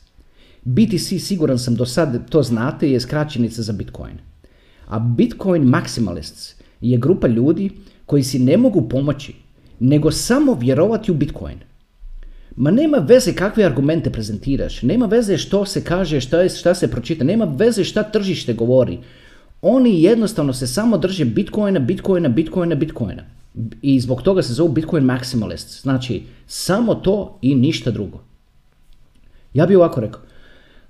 BTC, 0.64 1.20
siguran 1.20 1.60
sam 1.60 1.76
do 1.76 1.86
sad 1.86 2.30
to 2.30 2.44
znate, 2.44 2.92
je 2.92 3.00
skraćenica 3.00 3.62
za 3.62 3.74
Bitcoin. 3.74 4.18
A 4.88 5.00
Bitcoin 5.00 5.64
Maximalists 5.64 6.62
je 6.82 6.98
grupa 6.98 7.28
ljudi 7.28 7.70
koji 8.06 8.24
si 8.24 8.40
ne 8.40 8.58
mogu 8.58 8.90
pomoći, 8.90 9.34
nego 9.80 10.12
samo 10.12 10.54
vjerovati 10.54 11.12
u 11.12 11.16
Bitcoin. 11.16 11.58
Ma 12.56 12.72
nema 12.72 12.98
veze 12.98 13.34
kakve 13.34 13.64
argumente 13.64 14.10
prezentiraš, 14.10 14.82
nema 14.82 15.06
veze 15.06 15.38
što 15.38 15.66
se 15.66 15.84
kaže, 15.84 16.22
šta, 16.22 16.42
je, 16.42 16.50
šta 16.50 16.76
se 16.76 16.92
pročita, 16.92 17.24
nema 17.24 17.46
veze 17.46 17.84
šta 17.84 18.04
tržište 18.04 18.54
govori. 18.54 19.00
Oni 19.62 20.04
jednostavno 20.04 20.54
se 20.54 20.68
samo 20.68 20.98
drže 20.98 21.26
Bitcoina, 21.26 21.80
Bitcoina, 21.80 22.30
Bitcoina, 22.30 22.76
Bitcoina. 22.76 23.24
I 23.82 24.00
zbog 24.00 24.22
toga 24.22 24.42
se 24.42 24.54
zovu 24.54 24.70
Bitcoin 24.70 25.04
Maximalists. 25.04 25.82
Znači, 25.82 26.24
samo 26.48 26.96
to 26.96 27.40
i 27.42 27.56
ništa 27.56 27.92
drugo. 27.92 28.20
Ja 29.54 29.66
bih 29.66 29.78
ovako 29.78 30.02
rekao, 30.02 30.22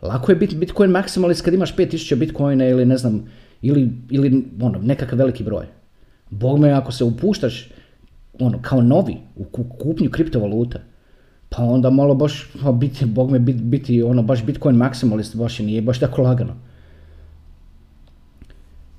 lako 0.02 0.32
je 0.32 0.36
biti 0.36 0.56
Bitcoin 0.56 0.92
Maximalist 0.92 1.44
kad 1.44 1.54
imaš 1.54 1.76
5000 1.76 2.16
Bitcoina 2.16 2.68
ili 2.68 2.86
ne 2.86 2.98
znam, 2.98 3.26
ili, 3.62 3.92
ili 4.10 4.44
ono, 4.62 4.80
nekakav 4.80 5.20
veliki 5.20 5.44
broj. 5.44 5.66
Bog 6.30 6.60
me, 6.60 6.72
ako 6.72 6.92
se 6.92 7.04
upuštaš 7.04 7.70
ono, 8.40 8.62
kao 8.62 8.82
novi 8.82 9.18
u 9.36 9.46
kupnju 9.68 10.10
kriptovaluta, 10.10 10.80
pa 11.50 11.64
onda 11.64 11.90
malo 11.90 12.16
baš, 12.16 12.50
biti, 12.74 13.06
bog 13.06 13.32
me, 13.32 13.40
biti, 13.40 13.60
biti 13.60 14.04
ono, 14.04 14.24
baš 14.24 14.46
Bitcoin 14.46 14.76
maksimalist 14.76 15.36
baš 15.36 15.60
nije 15.60 15.82
baš 15.82 16.00
tako 16.00 16.22
lagano. 16.22 16.56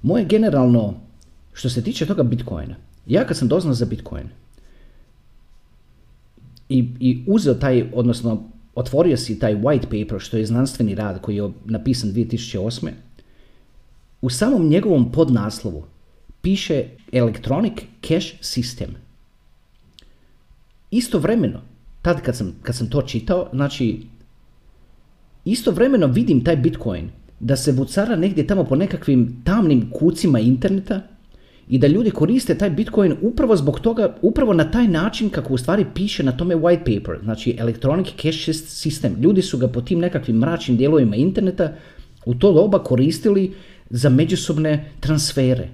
Moje 0.03 0.25
generalno, 0.25 0.95
što 1.53 1.71
se 1.71 1.83
tiče 1.83 2.07
toga 2.07 2.23
Bitcoina, 2.23 2.75
ja 3.07 3.27
kad 3.27 3.37
sam 3.37 3.49
doznao 3.49 3.75
za 3.75 3.85
Bitcoin 3.85 4.29
i, 6.69 6.89
i 7.01 7.25
uzeo 7.27 7.55
taj, 7.55 7.91
odnosno 7.95 8.43
otvorio 8.75 9.17
si 9.17 9.39
taj 9.39 9.55
white 9.55 9.85
paper, 9.85 10.21
što 10.21 10.37
je 10.37 10.47
znanstveni 10.47 10.95
rad 10.95 11.21
koji 11.21 11.37
je 11.37 11.51
napisan 11.65 12.11
2008. 12.11 12.91
U 14.21 14.31
samom 14.31 14.69
njegovom 14.69 15.13
podnaslovu 15.13 15.85
piše 16.41 16.85
Electronic 17.13 17.73
Cash 18.01 18.27
System. 18.41 18.89
Istovremeno, 20.91 21.61
tad 22.07 22.21
kad 22.23 22.37
sam, 22.37 22.53
kad 22.63 22.75
sam 22.75 22.91
to 22.91 23.03
čitao, 23.03 23.49
znači, 23.53 24.01
istovremeno 25.45 26.07
vidim 26.07 26.45
taj 26.45 26.57
Bitcoin 26.57 27.09
da 27.41 27.57
se 27.57 27.73
vucara 27.73 28.17
negdje 28.17 28.47
tamo 28.47 28.65
po 28.65 28.77
nekakvim 28.77 29.43
tamnim 29.45 29.91
kucima 29.91 30.39
interneta 30.41 31.01
i 31.69 31.79
da 31.79 31.87
ljudi 31.87 32.11
koriste 32.11 32.55
taj 32.59 32.71
Bitcoin 32.71 33.17
upravo 33.23 33.57
zbog 33.57 33.81
toga, 33.81 34.15
upravo 34.23 34.53
na 34.53 34.71
taj 34.71 34.89
način 34.89 35.31
kako 35.31 35.55
u 35.55 35.59
stvari 35.59 35.87
piše 35.95 36.23
na 36.23 36.33
tome 36.33 36.55
white 36.55 36.85
paper, 36.85 37.19
znači 37.23 37.57
Electronic 37.59 38.07
Cash 38.07 38.49
System. 38.49 39.21
Ljudi 39.23 39.43
su 39.43 39.59
ga 39.59 39.69
po 39.69 39.81
tim 39.81 39.99
nekakvim 39.99 40.37
mračnim 40.37 40.77
dijelovima 40.77 41.17
interneta 41.17 41.73
u 42.27 42.35
to 42.35 42.53
doba 42.53 42.79
koristili 42.79 43.55
za 43.91 44.09
međusobne 44.09 44.93
transfere. 45.01 45.69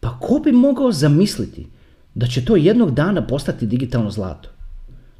Pa 0.00 0.18
ko 0.18 0.40
bi 0.44 0.52
mogao 0.52 0.92
zamisliti 0.92 1.66
da 2.14 2.26
će 2.26 2.44
to 2.44 2.56
jednog 2.56 2.90
dana 2.94 3.26
postati 3.26 3.66
digitalno 3.66 4.10
zlato? 4.10 4.48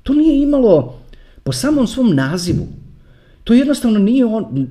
To 0.02 0.14
nije 0.14 0.42
imalo 0.42 0.98
po 1.42 1.52
samom 1.52 1.86
svom 1.86 2.14
nazivu. 2.14 2.66
To 3.44 3.54
jednostavno 3.54 3.98
nije 3.98 4.24
on... 4.24 4.68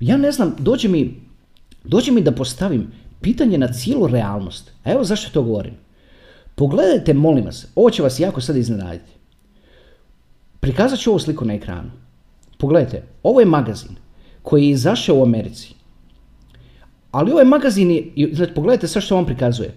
Ja 0.00 0.16
ne 0.16 0.32
znam, 0.32 0.56
dođe 0.58 0.88
mi, 0.88 1.20
dođe 1.84 2.12
mi 2.12 2.20
da 2.20 2.32
postavim 2.32 2.92
pitanje 3.20 3.58
na 3.58 3.72
cijelu 3.72 4.06
realnost. 4.06 4.70
A 4.84 4.92
evo 4.92 5.04
zašto 5.04 5.30
to 5.30 5.42
govorim. 5.42 5.74
Pogledajte, 6.54 7.14
molim 7.14 7.44
vas, 7.44 7.66
ovo 7.74 7.90
će 7.90 8.02
vas 8.02 8.20
jako 8.20 8.40
sad 8.40 8.56
iznenaditi. 8.56 9.12
Prikazat 10.60 10.98
ću 10.98 11.10
ovu 11.10 11.18
sliku 11.18 11.44
na 11.44 11.54
ekranu. 11.54 11.90
Pogledajte, 12.58 13.02
ovo 13.22 13.40
je 13.40 13.46
magazin 13.46 13.96
koji 14.42 14.64
je 14.64 14.70
izašao 14.70 15.18
u 15.18 15.22
Americi. 15.22 15.74
Ali 17.10 17.32
ovaj 17.32 17.44
magazin 17.44 17.90
je, 17.90 18.34
znači, 18.34 18.54
pogledajte 18.54 18.88
sve 18.88 19.00
što 19.00 19.16
on 19.16 19.26
prikazuje. 19.26 19.74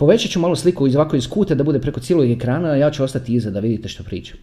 Povećat 0.00 0.30
ću 0.30 0.40
malo 0.40 0.56
sliku 0.56 0.86
iz 0.86 0.94
ovako 0.96 1.16
iz 1.16 1.26
kuta 1.28 1.54
da 1.54 1.64
bude 1.64 1.78
preko 1.80 2.00
cijelog 2.00 2.30
ekrana, 2.30 2.68
a 2.68 2.76
ja 2.76 2.90
ću 2.90 3.04
ostati 3.04 3.34
iza 3.34 3.50
da 3.50 3.60
vidite 3.60 3.88
što 3.88 4.02
pričam. 4.02 4.38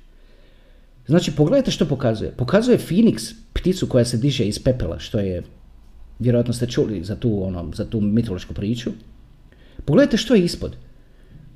Znači, 1.08 1.32
pogledajte 1.32 1.72
što 1.72 1.86
pokazuje. 1.86 2.32
Pokazuje 2.32 2.78
Phoenix, 2.78 3.34
pticu 3.54 3.88
koja 3.88 4.06
se 4.06 4.18
diže 4.18 4.46
iz 4.46 4.60
pepela, 4.64 5.00
što 5.00 5.20
je, 5.20 5.42
vjerojatno 6.20 6.54
ste 6.54 6.68
čuli 6.68 7.04
za 7.04 7.16
tu, 7.16 7.44
ono, 7.44 7.72
za 7.74 7.86
tu 7.86 8.02
mitološku 8.02 8.54
priču. 8.54 8.92
Pogledajte 9.86 10.18
što 10.18 10.36
je 10.36 10.44
ispod. 10.44 10.76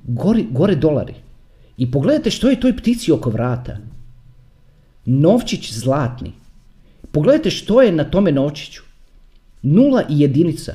Gori, 0.04 0.46
gore 0.50 0.74
dolari. 0.74 1.14
I 1.76 1.90
pogledajte 1.90 2.30
što 2.30 2.50
je 2.50 2.60
toj 2.60 2.76
ptici 2.76 3.12
oko 3.12 3.30
vrata. 3.30 3.78
Novčić 5.04 5.72
zlatni. 5.72 6.32
Pogledajte 7.12 7.50
što 7.50 7.82
je 7.82 7.92
na 7.92 8.04
tome 8.04 8.32
novčiću. 8.32 8.82
Nula 9.62 10.02
i 10.08 10.20
jedinica. 10.20 10.74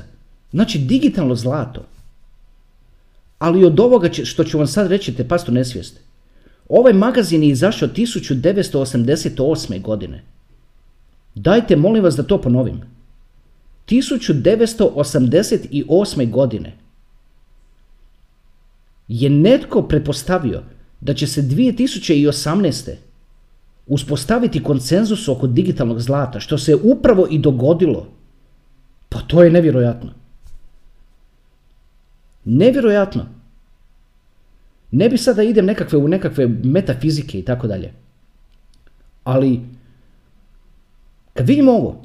Znači 0.50 0.78
digitalno 0.78 1.34
zlato. 1.34 1.84
Ali 3.38 3.64
od 3.64 3.80
ovoga 3.80 4.08
što 4.24 4.44
ću 4.44 4.58
vam 4.58 4.66
sad 4.66 4.86
reći 4.86 5.14
te 5.14 5.28
pastu 5.28 5.52
nesvijeste. 5.52 6.00
Ovaj 6.68 6.92
magazin 6.92 7.42
je 7.42 7.48
izašao 7.48 7.88
1988. 7.88 9.82
godine. 9.82 10.22
Dajte 11.34 11.76
molim 11.76 12.04
vas 12.04 12.16
da 12.16 12.22
to 12.22 12.40
ponovim. 12.40 12.80
1988. 13.86 16.30
godine 16.30 16.76
je 19.08 19.30
netko 19.30 19.82
pretpostavio 19.82 20.62
da 21.00 21.14
će 21.14 21.26
se 21.26 21.42
2018. 21.42 22.94
uspostaviti 23.86 24.62
konsenzus 24.62 25.28
oko 25.28 25.46
digitalnog 25.46 26.00
zlata, 26.00 26.40
što 26.40 26.58
se 26.58 26.76
upravo 26.82 27.26
i 27.30 27.38
dogodilo. 27.38 28.06
Pa 29.08 29.20
to 29.20 29.42
je 29.42 29.50
nevjerojatno. 29.50 30.10
Nevjerojatno. 32.48 33.26
Ne 34.90 35.08
bi 35.08 35.18
sada 35.18 35.42
idem 35.42 35.66
nekakve 35.66 35.98
u 35.98 36.08
nekakve 36.08 36.46
metafizike 36.64 37.38
i 37.38 37.44
tako 37.44 37.66
dalje. 37.66 37.92
Ali, 39.24 39.60
kad 41.34 41.48
vidim 41.48 41.68
ovo, 41.68 42.04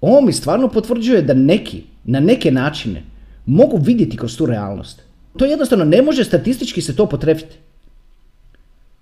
ovo 0.00 0.20
mi 0.20 0.32
stvarno 0.32 0.68
potvrđuje 0.68 1.22
da 1.22 1.34
neki, 1.34 1.82
na 2.04 2.20
neke 2.20 2.50
načine, 2.50 3.02
mogu 3.46 3.76
vidjeti 3.76 4.16
kroz 4.16 4.36
tu 4.36 4.46
realnost. 4.46 5.02
To 5.36 5.44
jednostavno 5.44 5.84
ne 5.84 6.02
može 6.02 6.24
statistički 6.24 6.82
se 6.82 6.96
to 6.96 7.06
potrefiti. 7.06 7.56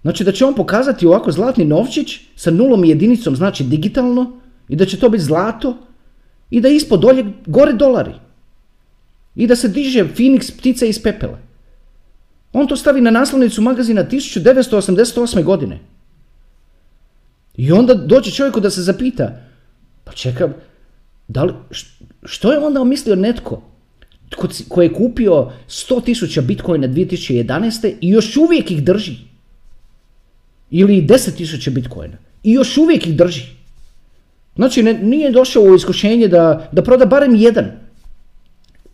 Znači 0.02 0.24
da 0.24 0.32
će 0.32 0.44
on 0.44 0.54
pokazati 0.54 1.06
ovako 1.06 1.32
zlatni 1.32 1.64
novčić 1.64 2.20
sa 2.36 2.50
nulom 2.50 2.84
i 2.84 2.88
jedinicom, 2.88 3.36
znači 3.36 3.64
digitalno, 3.64 4.42
I 4.68 4.76
da 4.76 4.86
će 4.86 4.98
to 4.98 5.08
biti 5.08 5.24
zlato 5.24 5.76
i 6.50 6.60
da 6.60 6.68
ispod 6.68 7.00
dolje 7.00 7.24
gore 7.46 7.72
dolari. 7.72 8.14
I 9.34 9.46
da 9.46 9.56
se 9.56 9.68
diže 9.68 10.04
Phoenix 10.04 10.52
ptica 10.58 10.86
iz 10.86 11.02
pepela. 11.02 11.38
On 12.52 12.66
to 12.68 12.76
stavi 12.76 13.00
na 13.00 13.10
naslovnicu 13.10 13.62
magazina 13.62 14.04
1988. 14.04 15.44
godine. 15.44 15.78
I 17.56 17.72
onda 17.72 17.94
dođe 17.94 18.30
čovjeku 18.30 18.60
da 18.60 18.70
se 18.70 18.82
zapita, 18.82 19.40
pa 20.04 20.12
čekaj, 20.12 20.48
da 21.28 21.44
li, 21.44 21.52
što 22.24 22.52
je 22.52 22.58
onda 22.58 22.84
mislio 22.84 23.16
netko 23.16 23.62
koji 24.68 24.86
je 24.86 24.92
kupio 24.92 25.50
100.000 25.68 26.40
bitcoina 26.40 26.88
2011. 26.88 27.94
i 28.00 28.08
još 28.08 28.36
uvijek 28.36 28.70
ih 28.70 28.84
drži? 28.84 29.16
Ili 30.70 31.02
10.000 31.02 31.70
bitcoina 31.70 32.16
i 32.42 32.52
još 32.52 32.76
uvijek 32.76 33.06
ih 33.06 33.16
drži? 33.16 33.42
Znači, 34.56 34.82
nije 34.82 35.30
došao 35.30 35.62
u 35.62 35.74
iskušenje 35.74 36.28
da, 36.28 36.68
da 36.72 36.82
proda 36.82 37.06
barem 37.06 37.34
jedan 37.34 37.81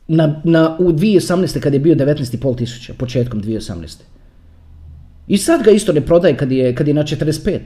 na, 0.09 0.41
na, 0.45 0.77
u 0.79 0.93
2018. 0.93 1.61
kad 1.61 1.75
je 1.75 1.81
bio 1.81 1.95
19.500 1.95 2.57
tisuća, 2.57 2.95
početkom 2.95 3.43
2018. 3.43 4.00
I 5.29 5.38
sad 5.38 5.62
ga 5.62 5.71
isto 5.71 5.93
ne 5.93 6.00
prodaje 6.00 6.37
kad 6.37 6.53
je, 6.53 6.75
kad 6.75 6.88
je 6.88 6.95
na 6.95 7.03
45. 7.03 7.59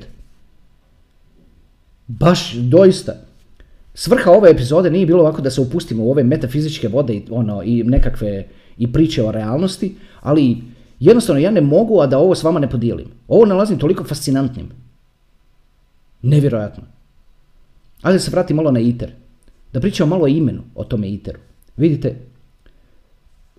Baš, 2.06 2.52
doista. 2.54 3.12
Svrha 3.94 4.30
ove 4.30 4.50
epizode 4.50 4.90
nije 4.90 5.06
bilo 5.06 5.20
ovako 5.20 5.42
da 5.42 5.50
se 5.50 5.60
upustimo 5.60 6.04
u 6.04 6.10
ove 6.10 6.24
metafizičke 6.24 6.88
vode 6.88 7.14
i, 7.14 7.22
ono, 7.30 7.62
i 7.62 7.82
nekakve 7.82 8.48
i 8.78 8.92
priče 8.92 9.22
o 9.22 9.32
realnosti, 9.32 9.94
ali 10.20 10.56
jednostavno 11.00 11.40
ja 11.40 11.50
ne 11.50 11.60
mogu, 11.60 12.00
a 12.00 12.06
da 12.06 12.18
ovo 12.18 12.34
s 12.34 12.42
vama 12.42 12.60
ne 12.60 12.70
podijelim. 12.70 13.06
Ovo 13.28 13.46
nalazim 13.46 13.78
toliko 13.78 14.04
fascinantnim. 14.04 14.68
Nevjerojatno. 16.22 16.84
Ali 18.02 18.14
da 18.14 18.18
se 18.18 18.30
vratim 18.30 18.56
malo 18.56 18.70
na 18.70 18.80
ITER. 18.80 19.10
Da 19.72 19.80
pričamo 19.80 20.10
malo 20.10 20.24
o 20.24 20.28
imenu 20.28 20.62
o 20.74 20.84
tome 20.84 21.08
ITER-u. 21.08 21.38
Vidite, 21.76 22.16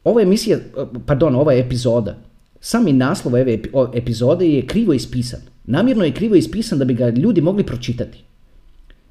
ova 0.04 0.22
emisija, 0.22 0.58
pardon, 1.06 1.36
ova 1.36 1.54
epizoda, 1.54 2.18
sami 2.60 2.94
naslov 2.94 3.34
ove 3.34 3.60
epizode 3.94 4.48
je 4.48 4.68
krivo 4.68 4.94
ispisan. 4.94 5.40
Namjerno 5.66 6.04
je 6.04 6.14
krivo 6.14 6.36
ispisan 6.36 6.80
da 6.80 6.86
bi 6.86 6.94
ga 6.94 7.10
ljudi 7.10 7.42
mogli 7.42 7.64
pročitati. 7.64 8.24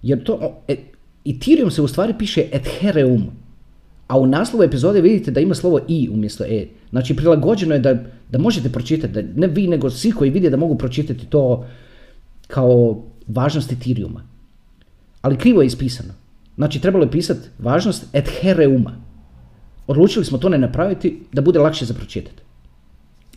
Jer 0.02 0.24
to, 0.24 0.62
e, 0.68 0.76
Ethereum 1.24 1.70
se 1.70 1.82
u 1.82 1.88
stvari 1.88 2.14
piše 2.18 2.44
Ethereum. 2.52 3.26
A 4.06 4.18
u 4.18 4.26
naslovu 4.26 4.62
epizode 4.62 5.00
vidite 5.00 5.30
da 5.30 5.40
ima 5.40 5.54
slovo 5.54 5.80
i 5.88 6.08
umjesto 6.12 6.44
e. 6.44 6.66
Znači 6.90 7.16
prilagođeno 7.16 7.74
je 7.74 7.80
da, 7.80 7.94
da 8.30 8.38
možete 8.38 8.68
pročitati, 8.68 9.12
da 9.12 9.22
ne 9.36 9.46
vi 9.46 9.66
nego 9.68 9.90
svi 9.90 10.12
koji 10.12 10.30
vide 10.30 10.50
da 10.50 10.56
mogu 10.56 10.78
pročitati 10.78 11.26
to 11.26 11.66
kao 12.46 13.02
važnost 13.26 13.72
Ethereuma. 13.72 14.22
Ali 15.22 15.38
krivo 15.38 15.62
je 15.62 15.66
ispisano. 15.66 16.14
Znači 16.56 16.80
trebalo 16.80 17.04
je 17.04 17.10
pisati 17.10 17.48
važnost 17.58 18.06
Ethereuma. 18.12 19.01
Odlučili 19.92 20.24
smo 20.24 20.38
to 20.38 20.48
ne 20.48 20.58
napraviti 20.58 21.18
da 21.32 21.42
bude 21.42 21.58
lakše 21.58 21.84
za 21.84 21.94
pročitati. 21.94 22.42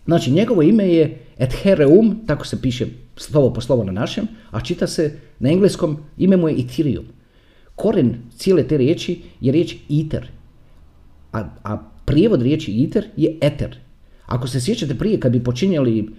Znači 0.06 0.32
njegovo 0.32 0.62
ime 0.62 0.88
je 0.88 1.20
Ethereum, 1.38 2.20
tako 2.28 2.46
se 2.46 2.62
piše 2.62 2.86
slovo 3.18 3.54
po 3.54 3.62
slovo 3.62 3.84
na 3.84 3.92
našem, 3.92 4.28
a 4.52 4.62
čita 4.62 4.88
se 4.88 5.20
na 5.40 5.50
engleskom 5.50 5.98
ime 6.18 6.38
mu 6.38 6.50
je 6.50 6.60
Ethereum. 6.60 7.06
Koren 7.76 8.16
cijele 8.38 8.64
te 8.64 8.78
riječi 8.78 9.22
je 9.42 9.52
riječ 9.52 9.76
iter, 9.90 10.28
a, 11.34 11.44
a 11.64 11.78
prijevod 12.06 12.42
riječi 12.42 12.72
iter 12.72 13.06
je 13.18 13.38
eter. 13.42 13.78
Ako 14.26 14.48
se 14.48 14.62
sjećate 14.62 14.96
prije 14.96 15.20
kad 15.20 15.32
bi 15.32 15.44
počinjali 15.44 16.10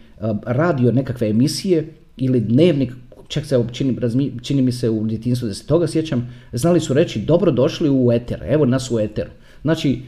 radio 0.46 0.92
nekakve 0.92 1.30
emisije 1.30 1.94
ili 2.16 2.40
dnevnik, 2.40 2.92
čak 3.28 3.46
se 3.46 3.64
čini, 3.72 3.96
čini 4.42 4.62
mi 4.62 4.72
se 4.72 4.90
u 4.90 5.06
djetinstvu 5.06 5.48
da 5.48 5.54
se 5.54 5.66
toga 5.66 5.86
sjećam, 5.86 6.28
znali 6.52 6.80
su 6.80 6.94
reći 6.94 7.20
dobro 7.20 7.50
došli 7.50 7.90
u 7.90 8.12
eter, 8.12 8.42
evo 8.48 8.66
nas 8.66 8.90
u 8.90 9.00
eteru. 9.00 9.30
Znači, 9.62 10.02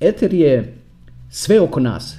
eter 0.00 0.34
je 0.34 0.74
sve 1.30 1.60
oko 1.60 1.80
nas. 1.80 2.16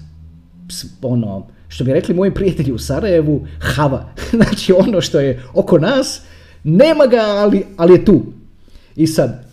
Ono, 1.01 1.47
što 1.67 1.83
bi 1.83 1.93
rekli 1.93 2.15
moji 2.15 2.33
prijatelji 2.33 2.71
u 2.71 2.77
Sarajevu, 2.77 3.47
hava. 3.59 4.13
Znači 4.37 4.73
ono 4.73 5.01
što 5.01 5.19
je 5.19 5.43
oko 5.53 5.77
nas, 5.77 6.21
nema 6.63 7.05
ga, 7.05 7.21
ali, 7.21 7.65
ali 7.77 7.93
je 7.93 8.05
tu. 8.05 8.21
I 8.95 9.07
sad, 9.07 9.45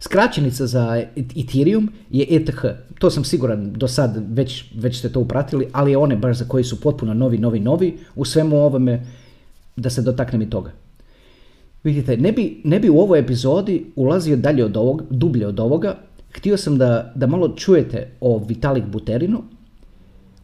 skraćenica 0.00 0.66
za 0.66 1.04
Ethereum 1.36 1.92
je 2.10 2.26
ETH. 2.30 2.64
To 2.98 3.10
sam 3.10 3.24
siguran, 3.24 3.72
do 3.72 3.88
sad 3.88 4.24
već, 4.30 4.64
već 4.74 4.98
ste 4.98 5.12
to 5.12 5.20
upratili, 5.20 5.68
ali 5.72 5.96
one 5.96 6.16
baš 6.16 6.36
za 6.36 6.44
koji 6.44 6.64
su 6.64 6.80
potpuno 6.80 7.14
novi, 7.14 7.38
novi, 7.38 7.60
novi, 7.60 7.98
u 8.14 8.24
svemu 8.24 8.56
ovome 8.56 9.06
da 9.76 9.90
se 9.90 10.02
dotaknem 10.02 10.42
i 10.42 10.50
toga. 10.50 10.72
Vidite, 11.84 12.16
ne 12.16 12.32
bi, 12.32 12.60
ne 12.64 12.80
bi 12.80 12.88
u 12.88 12.98
ovoj 12.98 13.18
epizodi 13.18 13.86
ulazio 13.96 14.36
dalje 14.36 14.64
od 14.64 14.76
ovog, 14.76 15.02
dublje 15.10 15.46
od 15.46 15.60
ovoga. 15.60 15.96
Htio 16.32 16.56
sam 16.56 16.78
da, 16.78 17.12
da 17.14 17.26
malo 17.26 17.48
čujete 17.48 18.10
o 18.20 18.38
Vitalik 18.38 18.84
Buterinu, 18.84 19.42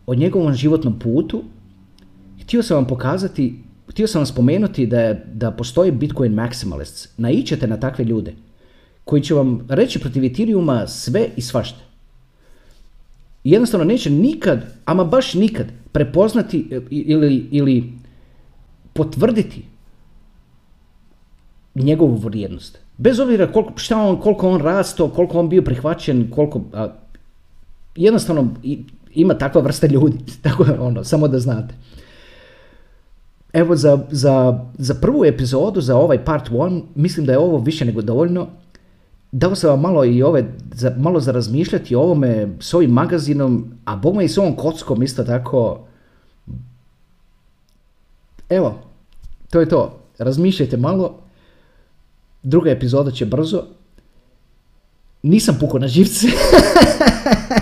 o 0.06 0.14
njegovom 0.14 0.54
životnom 0.54 0.98
putu. 0.98 1.42
Htio 2.42 2.62
sam 2.62 2.76
vam 2.76 2.86
pokazati, 2.86 3.54
htio 3.88 4.06
sam 4.06 4.18
vam 4.18 4.26
spomenuti 4.26 4.86
da, 4.86 5.14
da 5.32 5.50
postoji 5.50 5.90
Bitcoin 5.90 6.34
maximalists. 6.34 7.08
Naićete 7.16 7.66
na 7.66 7.80
takve 7.80 8.04
ljude 8.04 8.34
koji 9.04 9.22
će 9.22 9.34
vam 9.34 9.66
reći 9.68 9.98
protiv 9.98 10.24
Ethereuma 10.24 10.86
sve 10.86 11.28
i 11.36 11.40
svašta. 11.40 11.80
Jednostavno 13.44 13.84
neće 13.84 14.10
nikad, 14.10 14.64
ama 14.84 15.04
baš 15.04 15.34
nikad, 15.34 15.66
prepoznati 15.92 16.68
e, 16.70 16.80
ili, 16.90 17.48
ili 17.50 17.92
potvrditi 18.92 19.64
njegovu 21.74 22.16
vrijednost. 22.16 22.78
Bez 22.98 23.20
obzira 23.20 23.52
koliko, 23.52 23.72
šta 23.76 23.98
on, 23.98 24.20
koliko 24.20 24.48
on 24.48 24.60
rasto, 24.60 25.08
koliko 25.08 25.38
on 25.38 25.48
bio 25.48 25.62
prihvaćen, 25.62 26.30
koliko... 26.30 26.60
A, 26.72 26.88
jednostavno 27.96 28.48
ima 29.14 29.34
takva 29.34 29.60
vrsta 29.60 29.86
ljudi, 29.86 30.18
tako 30.42 30.66
ono, 30.78 31.04
samo 31.04 31.28
da 31.28 31.38
znate. 31.38 31.74
Evo 33.52 33.76
za, 33.76 33.98
za, 34.10 34.60
za 34.78 34.94
prvu 34.94 35.24
epizodu, 35.24 35.80
za 35.80 35.96
ovaj 35.96 36.24
part 36.24 36.50
one, 36.52 36.82
mislim 36.94 37.26
da 37.26 37.32
je 37.32 37.38
ovo 37.38 37.58
više 37.58 37.84
nego 37.84 38.02
dovoljno. 38.02 38.46
Dao 39.32 39.54
sam 39.54 39.70
vam 39.70 39.80
malo 39.80 40.04
i 40.04 40.22
ove, 40.22 40.44
za, 40.74 40.94
malo 40.98 41.20
za 41.20 41.32
razmišljati 41.32 41.94
o 41.94 42.00
ovome 42.00 42.48
s 42.60 42.74
ovim 42.74 42.90
magazinom, 42.90 43.64
a 43.84 43.96
bogme 43.96 44.24
i 44.24 44.28
s 44.28 44.38
ovom 44.38 44.56
kockom 44.56 45.02
isto 45.02 45.24
tako. 45.24 45.86
Evo, 48.48 48.74
to 49.50 49.60
je 49.60 49.68
to. 49.68 50.00
Razmišljajte 50.18 50.76
malo. 50.76 51.23
Druga 52.44 52.70
epizoda 52.70 53.10
će 53.10 53.26
brzo. 53.26 53.62
Nisam 55.22 55.56
pukao 55.60 55.78
na 55.78 55.88
živce. 55.88 56.26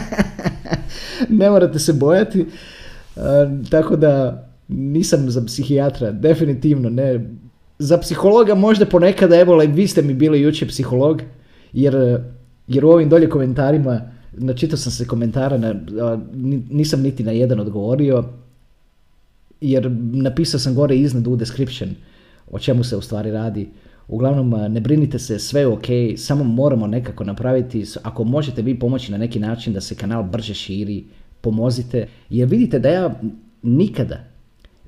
ne 1.38 1.50
morate 1.50 1.78
se 1.78 1.92
bojati. 1.92 2.40
Uh, 3.16 3.22
tako 3.70 3.96
da 3.96 4.44
nisam 4.68 5.30
za 5.30 5.44
psihijatra, 5.44 6.10
definitivno 6.10 6.90
ne. 6.90 7.30
Za 7.78 7.98
psihologa 7.98 8.54
možda 8.54 8.86
ponekada, 8.86 9.40
evo, 9.40 9.58
vi 9.58 9.88
ste 9.88 10.02
mi 10.02 10.14
bili 10.14 10.40
jučer 10.40 10.68
psiholog, 10.68 11.22
jer, 11.72 12.20
jer 12.68 12.84
u 12.84 12.90
ovim 12.90 13.08
dolje 13.08 13.28
komentarima, 13.28 14.00
načitao 14.32 14.76
sam 14.76 14.92
se 14.92 15.06
komentara, 15.06 15.58
na, 15.58 15.74
nisam 16.70 17.02
niti 17.02 17.22
na 17.22 17.32
jedan 17.32 17.60
odgovorio, 17.60 18.24
jer 19.60 19.90
napisao 20.12 20.60
sam 20.60 20.74
gore 20.74 20.96
iznad 20.96 21.26
u 21.26 21.36
description 21.36 21.90
o 22.50 22.58
čemu 22.58 22.84
se 22.84 22.96
u 22.96 23.00
stvari 23.00 23.30
radi. 23.30 23.68
Uglavnom, 24.08 24.72
ne 24.72 24.80
brinite 24.80 25.18
se, 25.18 25.38
sve 25.38 25.60
je 25.60 25.66
ok, 25.66 25.86
samo 26.16 26.44
moramo 26.44 26.86
nekako 26.86 27.24
napraviti, 27.24 27.84
ako 28.02 28.24
možete 28.24 28.62
vi 28.62 28.78
pomoći 28.78 29.12
na 29.12 29.18
neki 29.18 29.40
način 29.40 29.72
da 29.72 29.80
se 29.80 29.94
kanal 29.94 30.22
brže 30.22 30.54
širi, 30.54 31.04
pomozite, 31.40 32.08
jer 32.30 32.48
vidite 32.48 32.78
da 32.78 32.88
ja 32.88 33.20
nikada 33.62 34.32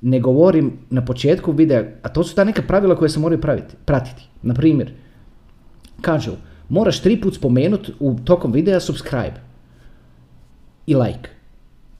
ne 0.00 0.20
govorim 0.20 0.72
na 0.90 1.04
početku 1.04 1.52
videa, 1.52 1.84
a 2.02 2.08
to 2.08 2.24
su 2.24 2.34
ta 2.34 2.44
neka 2.44 2.62
pravila 2.62 2.96
koje 2.96 3.08
se 3.08 3.20
moraju 3.20 3.40
praviti, 3.40 3.74
pratiti. 3.84 4.28
Na 4.42 4.54
primjer, 4.54 4.92
kažu, 6.00 6.32
moraš 6.68 7.00
tri 7.00 7.20
put 7.20 7.34
spomenuti 7.34 7.92
u 8.00 8.16
tokom 8.24 8.52
videa 8.52 8.80
subscribe 8.80 9.40
i 10.86 10.94
like. 10.94 11.30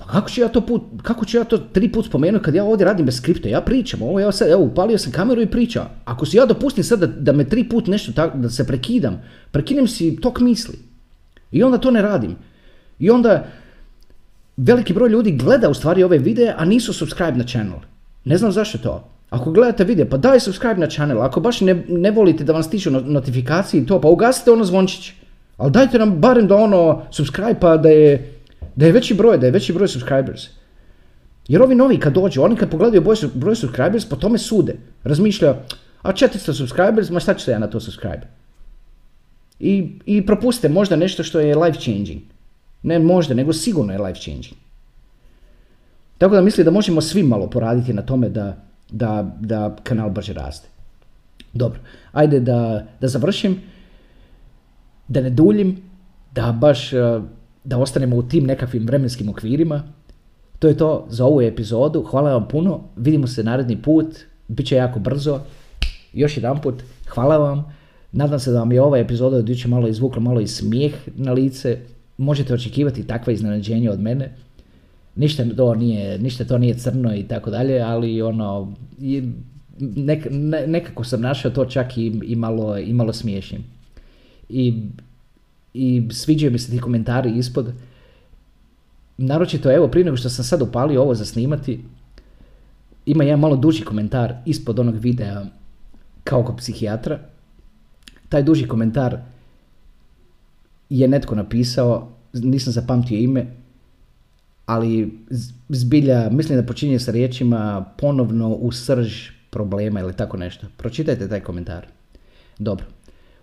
Pa 0.04 0.12
kako 0.12 0.30
ću 0.30 0.40
ja 0.40 0.48
to 0.48 0.60
put, 0.60 0.82
kako 1.02 1.24
ću 1.24 1.36
ja 1.36 1.44
to 1.44 1.58
tri 1.58 1.92
put 1.92 2.06
spomenuti 2.06 2.44
kad 2.44 2.54
ja 2.54 2.64
ovdje 2.64 2.84
radim 2.84 3.06
bez 3.06 3.16
skripta, 3.16 3.48
ja 3.48 3.60
pričam, 3.60 4.02
ovo 4.02 4.20
ja 4.20 4.32
sad, 4.32 4.48
evo, 4.48 4.62
upalio 4.62 4.98
sam 4.98 5.12
kameru 5.12 5.42
i 5.42 5.46
pričam. 5.46 5.88
Ako 6.04 6.26
si 6.26 6.36
ja 6.36 6.46
dopustim 6.46 6.84
sad 6.84 7.00
da, 7.00 7.06
da 7.06 7.32
me 7.32 7.44
tri 7.44 7.68
put 7.68 7.86
nešto 7.86 8.12
tako, 8.12 8.38
da 8.38 8.50
se 8.50 8.66
prekidam, 8.66 9.22
prekinem 9.50 9.88
si 9.88 10.16
tok 10.20 10.40
misli. 10.40 10.78
I 11.52 11.62
onda 11.62 11.78
to 11.78 11.90
ne 11.90 12.02
radim. 12.02 12.36
I 12.98 13.10
onda 13.10 13.46
veliki 14.56 14.92
broj 14.92 15.08
ljudi 15.08 15.32
gleda 15.32 15.68
u 15.68 15.74
stvari 15.74 16.02
ove 16.02 16.18
videe, 16.18 16.54
a 16.58 16.64
nisu 16.64 16.92
subscribe 16.92 17.38
na 17.38 17.44
channel. 17.44 17.78
Ne 18.24 18.38
znam 18.38 18.52
zašto 18.52 18.78
to. 18.78 19.08
Ako 19.30 19.50
gledate 19.50 19.84
video, 19.84 20.06
pa 20.10 20.16
daj 20.16 20.40
subscribe 20.40 20.80
na 20.80 20.86
channel. 20.86 21.22
Ako 21.22 21.40
baš 21.40 21.60
ne, 21.60 21.84
ne 21.88 22.10
volite 22.10 22.44
da 22.44 22.52
vam 22.52 22.62
stiču 22.62 22.90
notifikacije 22.90 23.82
i 23.82 23.86
to, 23.86 24.00
pa 24.00 24.08
ugasite 24.08 24.50
ono 24.50 24.64
zvončić. 24.64 25.12
Ali 25.56 25.72
dajte 25.72 25.98
nam 25.98 26.20
barem 26.20 26.46
da 26.46 26.56
ono 26.56 27.02
subscribe 27.10 27.60
pa 27.60 27.76
da 27.76 27.88
je, 27.88 28.33
da 28.76 28.86
je 28.86 28.92
veći 28.92 29.14
broj, 29.14 29.38
da 29.38 29.46
je 29.46 29.52
veći 29.52 29.72
broj 29.72 29.88
subscribers. 29.88 30.42
Jer 31.48 31.62
ovi 31.62 31.74
novi 31.74 32.00
kad 32.00 32.12
dođu, 32.12 32.42
oni 32.42 32.56
kad 32.56 32.70
pogledaju 32.70 33.02
broj, 33.02 33.16
broj 33.34 33.56
subscribers, 33.56 34.04
po 34.04 34.16
tome 34.16 34.38
sude. 34.38 34.76
Razmišlja, 35.04 35.54
A 36.04 36.12
400 36.12 36.52
subscribers, 36.52 37.10
ma 37.10 37.20
šta 37.20 37.34
ću 37.34 37.50
ja 37.50 37.58
na 37.58 37.66
to 37.66 37.80
subscribe? 37.80 38.26
I, 39.58 39.98
I 40.06 40.26
propustite 40.26 40.68
možda 40.68 40.96
nešto 40.96 41.22
što 41.22 41.40
je 41.40 41.56
life 41.56 41.80
changing. 41.80 42.22
Ne 42.82 42.98
možda, 42.98 43.34
nego 43.34 43.52
sigurno 43.52 43.92
je 43.92 43.98
life 43.98 44.20
changing. 44.20 44.54
Tako 46.18 46.34
da 46.34 46.40
mislim 46.40 46.64
da 46.64 46.70
možemo 46.70 47.00
svi 47.00 47.22
malo 47.22 47.50
poraditi 47.50 47.92
na 47.92 48.02
tome 48.02 48.28
da, 48.28 48.56
da, 48.90 49.36
da 49.40 49.76
kanal 49.82 50.10
brže 50.10 50.32
raste. 50.32 50.68
Dobro, 51.52 51.80
ajde 52.12 52.40
da, 52.40 52.86
da 53.00 53.08
završim, 53.08 53.60
da 55.08 55.20
ne 55.20 55.30
duljim, 55.30 55.76
da 56.34 56.52
baš 56.52 56.92
eh, 56.92 57.20
da 57.64 57.78
ostanemo 57.78 58.16
u 58.16 58.22
tim 58.22 58.44
nekakvim 58.44 58.86
vremenskim 58.86 59.28
okvirima. 59.28 59.82
To 60.58 60.68
je 60.68 60.76
to 60.76 61.06
za 61.08 61.24
ovu 61.24 61.42
epizodu. 61.42 62.02
Hvala 62.02 62.32
vam 62.32 62.48
puno. 62.48 62.80
Vidimo 62.96 63.26
se 63.26 63.44
naredni 63.44 63.82
put. 63.82 64.06
Biće 64.48 64.76
jako 64.76 64.98
brzo. 64.98 65.40
Još 66.12 66.36
jedan 66.36 66.60
put. 66.60 66.82
Hvala 67.08 67.38
vam. 67.38 67.74
Nadam 68.12 68.38
se 68.38 68.52
da 68.52 68.58
vam 68.58 68.72
je 68.72 68.82
ova 68.82 68.98
epizoda 68.98 69.36
od 69.36 69.48
jučer 69.48 69.70
malo 69.70 69.88
izvukla 69.88 70.22
malo 70.22 70.40
i 70.40 70.46
smijeh 70.46 70.94
na 71.16 71.32
lice. 71.32 71.78
Možete 72.18 72.54
očekivati 72.54 73.06
takva 73.06 73.32
iznenađenja 73.32 73.92
od 73.92 74.00
mene. 74.00 74.36
Ništa 75.16 75.44
to 75.56 75.74
nije, 75.74 76.18
ništa 76.18 76.44
to 76.44 76.58
nije 76.58 76.74
crno 76.74 77.16
i 77.16 77.22
tako 77.22 77.50
dalje, 77.50 77.80
ali 77.80 78.22
ono, 78.22 78.74
nek, 79.78 80.26
nekako 80.66 81.04
sam 81.04 81.20
našao 81.20 81.50
to 81.50 81.64
čak 81.64 81.98
i, 81.98 82.20
i, 82.24 82.36
malo, 82.36 82.78
i 82.78 82.92
malo 82.92 83.12
smiješnim. 83.12 83.64
I, 84.48 84.82
I 85.74 86.08
sviđaju 86.10 86.52
mi 86.52 86.58
se 86.58 86.70
ti 86.70 86.78
komentari 86.78 87.38
ispod. 87.38 87.72
Naročito, 89.16 89.72
evo, 89.72 89.88
prije 89.88 90.04
nego 90.04 90.16
što 90.16 90.28
sam 90.28 90.44
sad 90.44 90.62
upalio 90.62 91.02
ovo 91.02 91.14
za 91.14 91.24
snimati, 91.24 91.84
ima 93.06 93.24
jedan 93.24 93.40
malo 93.40 93.56
duži 93.56 93.84
komentar 93.84 94.34
ispod 94.46 94.78
onog 94.78 94.94
videa 94.94 95.44
kao 96.24 96.44
kod 96.44 96.56
psihijatra. 96.56 97.18
Taj 98.28 98.42
duži 98.42 98.68
komentar 98.68 99.18
je 100.88 101.08
netko 101.08 101.34
napisao, 101.34 102.12
nisam 102.32 102.72
zapamtio 102.72 103.18
ime, 103.18 103.46
ali 104.66 105.18
zbilja, 105.68 106.30
mislim 106.30 106.58
da 106.58 106.66
počinje 106.66 106.98
sa 106.98 107.10
riječima 107.10 107.84
ponovno 107.98 108.48
u 108.48 108.72
srž 108.72 109.30
problema 109.50 110.00
ili 110.00 110.16
tako 110.16 110.36
nešto. 110.36 110.66
Pročitajte 110.76 111.28
taj 111.28 111.40
komentar. 111.40 111.86
Dobro. 112.58 112.86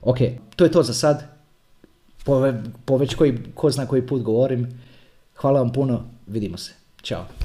Ok, 0.02 0.18
to 0.56 0.64
je 0.64 0.72
to 0.72 0.84
za 0.84 0.94
sad. 0.94 1.31
Po, 2.24 2.54
po 2.86 2.98
već 2.98 3.16
koji, 3.16 3.38
ko 3.56 3.70
zna 3.70 3.86
koji 3.86 4.08
put 4.08 4.22
govorim. 4.22 4.80
Hvala 5.36 5.60
vam 5.60 5.72
puno, 5.72 6.04
vidimo 6.28 6.58
se. 6.58 6.74
Ćao. 7.04 7.42